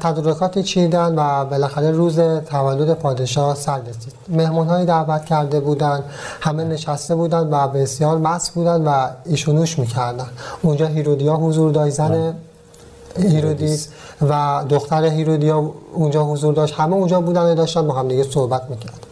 تدارکاتی 0.00 0.62
چیدن 0.62 1.14
و 1.18 1.44
بالاخره 1.44 1.90
روز 1.90 2.20
تولد 2.20 2.94
پادشاه 2.94 3.54
سر 3.54 3.78
رسید. 3.78 4.12
مهمون 4.28 4.66
های 4.66 4.84
دعوت 4.84 5.24
کرده 5.24 5.60
بودن 5.60 6.02
همه 6.40 6.64
نشسته 6.64 7.14
بودن 7.14 7.48
و 7.50 7.68
بسیار 7.68 8.18
مست 8.18 8.54
بودن 8.54 8.84
و 8.84 9.08
ایشونوش 9.24 9.78
می‌کردن. 9.78 10.26
اونجا 10.62 10.86
هیرودیا 10.86 11.34
حضور 11.34 11.72
داشت 11.72 12.00
بله. 12.00 12.34
هیرودیس 13.18 13.88
و 14.28 14.64
دختر 14.68 15.04
هیرودیا 15.04 15.70
اونجا 15.92 16.24
حضور 16.24 16.54
داشت. 16.54 16.74
همه 16.74 16.94
اونجا 16.94 17.20
بودن 17.20 17.52
و 17.52 17.54
داشتن 17.54 17.86
با 17.86 17.94
هم 17.94 18.08
دیگه 18.08 18.22
صحبت 18.22 18.62
می‌کرد 18.70 19.06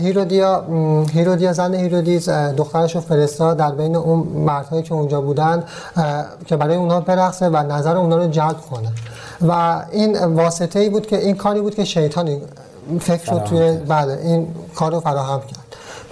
هیرودیا 0.00 0.64
هیرودیا 1.12 1.52
زن 1.52 1.74
هیرودیس 1.74 2.28
دخترش 2.28 2.94
رو 2.94 3.00
فرستاد 3.00 3.56
در 3.56 3.72
بین 3.72 3.96
اون 3.96 4.18
مردهایی 4.18 4.82
که 4.82 4.94
اونجا 4.94 5.20
بودن 5.20 5.64
که 6.46 6.56
برای 6.56 6.76
اونها 6.76 7.00
برقصه 7.00 7.48
و 7.48 7.56
نظر 7.56 7.96
اونها 7.96 8.18
رو 8.18 8.26
جلب 8.26 8.60
کنه. 8.70 8.92
و 9.48 9.82
این 9.90 10.24
واسطه 10.24 10.78
ای 10.78 10.88
بود 10.88 11.06
که 11.06 11.18
این 11.18 11.36
کاری 11.36 11.60
بود 11.60 11.74
که 11.74 11.84
شیطانی 11.84 12.42
فکر 13.00 13.32
رو 13.32 13.38
توی 13.38 13.72
بله 13.76 14.18
این 14.22 14.48
کار 14.74 14.92
رو 14.92 15.00
فراهم 15.00 15.40
کرد. 15.40 15.61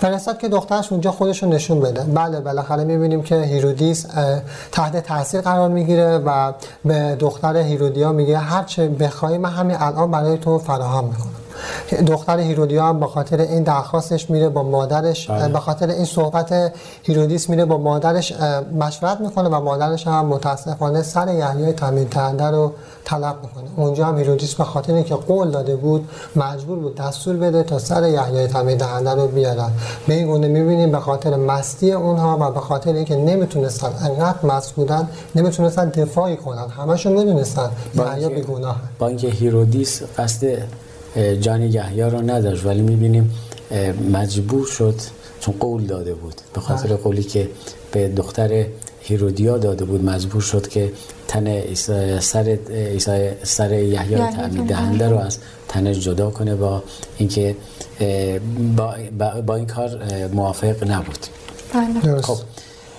فرستاد 0.01 0.39
که 0.39 0.49
دخترش 0.49 0.93
اونجا 0.93 1.11
خودش 1.11 1.43
رو 1.43 1.49
نشون 1.49 1.81
بده. 1.81 2.01
بله 2.01 2.41
بالاخره 2.41 2.85
می‌بینیم 2.85 3.23
که 3.23 3.43
هیرودیس 3.43 4.07
تحت 4.73 4.97
تاثیر 4.97 5.41
قرار 5.41 5.69
می‌گیره 5.69 6.19
و 6.19 6.53
به 6.85 7.17
دختر 7.21 7.57
هیرودیا 7.57 8.13
میگه 8.13 8.39
هر 8.39 8.65
چه 8.65 8.89
بخوای 8.89 9.39
من 9.39 9.51
همین 9.51 9.77
الان 9.81 10.11
برای 10.11 10.39
تو 10.39 10.59
فراهم 10.59 11.05
می‌کنم. 11.05 11.40
دختر 12.07 12.39
هیرودیا 12.39 12.85
هم 12.85 13.01
به 13.01 13.07
خاطر 13.07 13.41
این 13.41 13.63
درخواستش 13.63 14.31
میره 14.31 14.49
با 14.49 14.63
مادرش 14.63 15.31
بله. 15.31 15.49
به 15.49 15.59
خاطر 15.59 15.89
این 15.89 16.05
صحبت 16.05 16.73
هیرودیس 17.03 17.51
میره 17.51 17.65
با 17.65 17.79
مادرش 17.79 18.33
مشورت 18.79 19.21
می‌کنه 19.21 19.49
و 19.49 19.61
مادرش 19.61 20.07
هم 20.07 20.27
متاسفانه 20.27 21.03
سر 21.03 21.35
یحیای 21.35 21.73
تعمید 21.73 22.09
دهنده 22.11 22.45
رو 22.45 22.73
طلب 23.05 23.37
می‌کنه. 23.43 23.71
اونجا 23.77 24.07
هم 24.07 24.19
هیرودیس 24.19 24.55
به 24.55 24.65
خاطر 24.65 24.95
اینکه 24.95 25.15
قول 25.15 25.51
داده 25.51 25.77
بود 25.77 26.09
مجبور 26.37 26.79
بود 26.79 26.95
دستور 26.95 27.37
بده 27.37 27.63
تا 27.63 27.79
سر 27.79 28.09
یحیای 28.09 28.47
تعمید 28.47 28.79
دهنده 28.79 29.15
رو 29.15 29.27
بیارن. 29.27 29.71
به 30.09 30.15
این 30.15 30.27
گونه 30.27 30.49
می‌بینیم 30.49 30.91
به 30.93 31.01
خاطر 31.01 31.37
مستی 31.37 31.93
اونها 31.93 32.39
و 32.41 32.51
به 32.51 32.61
خاطر 32.61 32.93
اینکه 32.93 33.17
نمی‌تونستن 33.17 33.91
انقدر 34.05 34.47
مست 34.47 34.73
بودن 34.73 35.09
نمی‌تونستن 35.35 35.89
دفاعی 35.89 36.37
کنن. 36.37 36.69
همشون 36.69 37.13
می‌دونستن 37.13 37.71
یحیی 37.95 38.29
بیگناه. 38.29 38.77
با 38.99 39.07
اینکه 39.07 39.29
هیرودیس 39.29 40.03
قصد 40.19 40.59
جان 41.41 41.63
یحیی 41.63 42.03
رو 42.03 42.31
نداشت 42.31 42.67
ولی 42.67 42.83
می‌بینیم 42.83 43.35
مجبور 44.13 44.67
شد 44.67 44.95
چون 45.41 45.55
قول 45.61 45.85
داده 45.87 46.15
بود. 46.15 46.35
به 46.55 46.61
خاطر 46.61 46.89
بله. 46.89 46.97
قولی 46.97 47.23
که 47.23 47.49
به 47.93 48.09
دختر 48.09 48.67
هیرودیا 49.01 49.59
داده 49.59 49.85
بود 49.85 50.05
مجبور 50.05 50.43
شد 50.43 50.69
که 50.69 50.93
تن 51.29 51.75
سر 52.21 52.59
عیسی 52.71 53.31
سر 53.43 53.73
یحیی 53.73 53.93
یحیی 53.93 54.17
تعمید 54.17 54.67
دهنده 54.67 55.09
رو 55.09 55.19
از 55.19 55.39
تنش 55.69 55.99
جدا 55.99 56.31
کنه 56.31 56.55
با 56.55 56.83
اینکه 57.19 57.57
با, 58.77 58.95
با, 59.19 59.41
با 59.47 59.57
این 59.57 59.67
کار 59.67 60.01
موافق 60.33 60.91
نبود. 60.91 61.19
بله. 61.75 62.01
درست 62.03 62.25
خب 62.25 62.39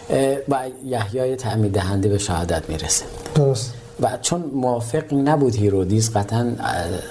اه، 0.10 0.38
و 0.50 0.60
یحیای 0.86 1.36
تعمید 1.36 1.72
دهنده 1.72 2.10
به 2.10 2.18
شهادت 2.18 2.70
می‌رسه. 2.70 3.06
درست. 3.36 3.74
و 4.02 4.18
چون 4.22 4.42
موافق 4.54 5.14
نبود 5.14 5.56
هیرودیس 5.56 6.18
قطعا 6.18 6.56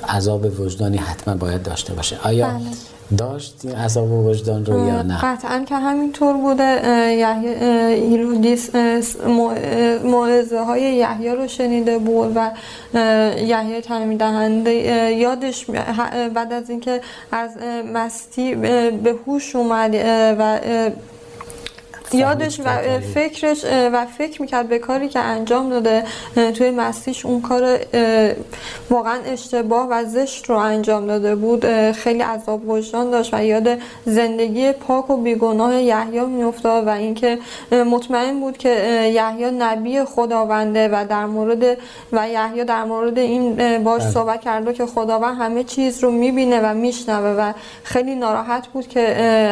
عذاب 0.09 0.61
وجدانی 0.61 0.97
حتما 0.97 1.35
باید 1.35 1.63
داشته 1.63 1.95
باشه 1.95 2.19
آیا 2.25 2.47
بله. 2.47 2.61
داشت 3.19 3.55
این 3.63 3.75
عذاب 3.75 4.13
وجدان 4.13 4.67
رو 4.67 4.87
یا 4.89 5.03
نه 5.03 5.19
قطعا 5.19 5.65
که 5.65 5.77
همینطور 5.77 6.37
بوده 6.37 6.81
هیرودیس 7.95 8.71
موعظه 10.05 10.59
های 10.59 10.83
یحیی 10.83 11.31
رو 11.31 11.49
شنیده 11.49 11.99
بود 11.99 12.33
و 12.37 12.51
یحیی 13.39 13.81
تعمیم 13.81 14.19
دهنده 14.19 14.73
یادش 15.13 15.65
بعد 16.35 16.53
از 16.53 16.71
اینکه 16.71 17.01
از 17.33 17.51
مستی 17.95 18.55
به 18.55 19.15
هوش 19.27 19.57
اومد 19.57 19.95
و 20.39 20.61
یادش 22.13 22.61
و 22.61 23.01
فکرش 23.15 23.65
و 23.65 24.07
فکر 24.19 24.43
می‌کرد 24.43 24.69
به 24.69 24.79
کاری 24.79 25.09
که 25.09 25.19
انجام 25.19 25.71
داده 25.71 26.05
توی 26.35 26.71
مسیش 26.71 27.27
اون 27.27 27.41
کار 27.41 27.79
واقعا 28.91 29.19
اشتباه 29.25 29.89
و 29.91 30.05
زشت 30.05 30.51
رو 30.51 30.57
انجام 30.57 31.07
داده 31.07 31.35
بود 31.35 31.93
خیلی 31.93 32.21
عذاب 32.21 32.69
وجدان 32.69 33.11
داشت 33.11 33.35
و 33.35 33.45
یاد 33.45 33.79
زندگی 34.05 34.73
پاک 34.73 35.11
و 35.11 35.17
بیگناه 35.17 35.83
یحیی 35.83 36.21
میافتاد 36.21 36.87
و 36.87 36.91
اینکه 36.91 37.39
مطمئن 37.73 38.41
بود 38.41 38.59
که 38.59 38.69
یحیی 39.15 39.51
نبی 39.51 40.05
خداونده 40.05 40.89
و 40.89 41.05
در 41.09 41.27
مورد 41.27 41.79
و 42.13 42.29
یحیی 42.29 42.65
در 42.65 42.85
مورد 42.85 43.19
این 43.19 43.55
باش 43.85 44.03
بله. 44.03 44.11
صحبت 44.11 44.41
کرده 44.41 44.73
که 44.73 44.87
خداوند 44.87 45.39
همه 45.39 45.65
چیز 45.65 46.05
رو 46.05 46.11
می‌بینه 46.11 46.61
و 46.61 46.75
میشنوه 46.75 47.29
و 47.29 47.53
خیلی 47.85 48.15
ناراحت 48.15 48.67
بود 48.67 48.89
که 48.89 49.01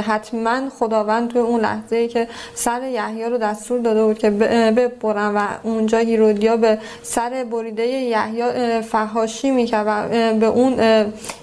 حتما 0.06 0.70
خداوند 0.78 1.28
توی 1.28 1.40
اون 1.40 1.60
لحظه 1.60 1.96
ای 1.96 2.08
که 2.08 2.28
سر 2.54 2.82
یحیی 2.82 3.24
رو 3.24 3.38
دستور 3.38 3.80
داده 3.80 4.04
بود 4.04 4.18
که 4.18 4.30
ببرن 4.30 5.34
و 5.36 5.46
اونجا 5.62 5.98
هیرودیا 5.98 6.56
به 6.56 6.78
سر 7.02 7.46
بریده 7.52 7.82
یحیی 7.82 8.42
فحاشی 8.82 9.50
می‌کرد 9.50 9.86
و 9.88 10.08
به 10.40 10.46
اون 10.46 10.76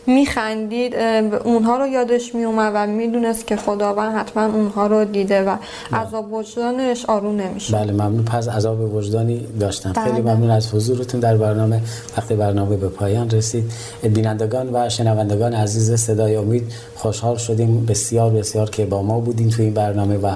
میخندید 0.08 0.96
اونها 1.44 1.78
رو 1.78 1.88
یادش 1.88 2.36
میومد 2.36 2.72
و 2.76 2.88
می‌دونست 2.88 3.48
که 3.48 3.56
خداوند 3.56 4.16
حتما 4.16 4.46
اونها 4.46 4.88
رو 4.88 5.06
دیده 5.06 5.44
و 5.44 5.56
عذاب 5.94 6.34
وجدانش 6.34 7.06
آروم 7.06 7.36
نمیشه 7.36 7.78
بله 7.78 7.94
ممنون. 7.94 8.26
پس 8.26 8.48
عذاب 8.48 8.96
وجدانی 8.96 9.48
داشتم. 9.60 9.94
بله. 9.94 10.06
خیلی 10.06 10.22
ممنون 10.22 10.52
از 10.52 10.74
حضورتون 10.74 11.20
در 11.20 11.38
برنامه. 11.38 11.82
وقتی 12.18 12.36
برنامه 12.36 12.78
به 12.78 12.88
پایان 12.88 13.30
رسید 13.30 13.72
بینندگان 14.04 14.70
و 14.74 14.90
شنوندگان 14.90 15.54
عزیز 15.54 15.94
صدای 15.94 16.36
امید 16.36 16.64
خوشحال 16.96 17.38
شدیم. 17.38 17.86
بسیار 17.86 18.32
بسیار 18.32 18.70
که 18.70 18.86
با 18.86 19.02
ما 19.02 19.20
بودین 19.20 19.50
تو 19.50 19.62
این 19.62 19.74
برنامه 19.74 20.18
و 20.18 20.36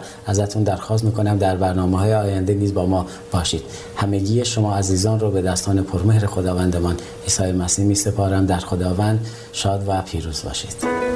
ازتون 0.59 0.75
درخواست 0.75 1.03
می‌کنم 1.03 1.37
در 1.37 1.55
برنامه 1.55 1.97
های 1.97 2.13
آینده 2.13 2.53
نیز 2.53 2.73
با 2.73 2.85
ما 2.85 3.05
باشید. 3.31 3.63
همگی 3.95 4.45
شما 4.45 4.75
عزیزان 4.75 5.19
رو 5.19 5.31
به 5.31 5.41
دستان 5.41 5.83
پرمهر 5.83 6.25
خداوندمان 6.25 6.95
عیسی 7.23 7.51
مسیح 7.51 7.85
می 7.85 7.95
سپارم. 7.95 8.45
در 8.45 8.59
خداوند 8.59 9.25
شاد 9.51 9.83
و 9.87 10.01
پیروز 10.01 10.43
باشید. 10.43 11.08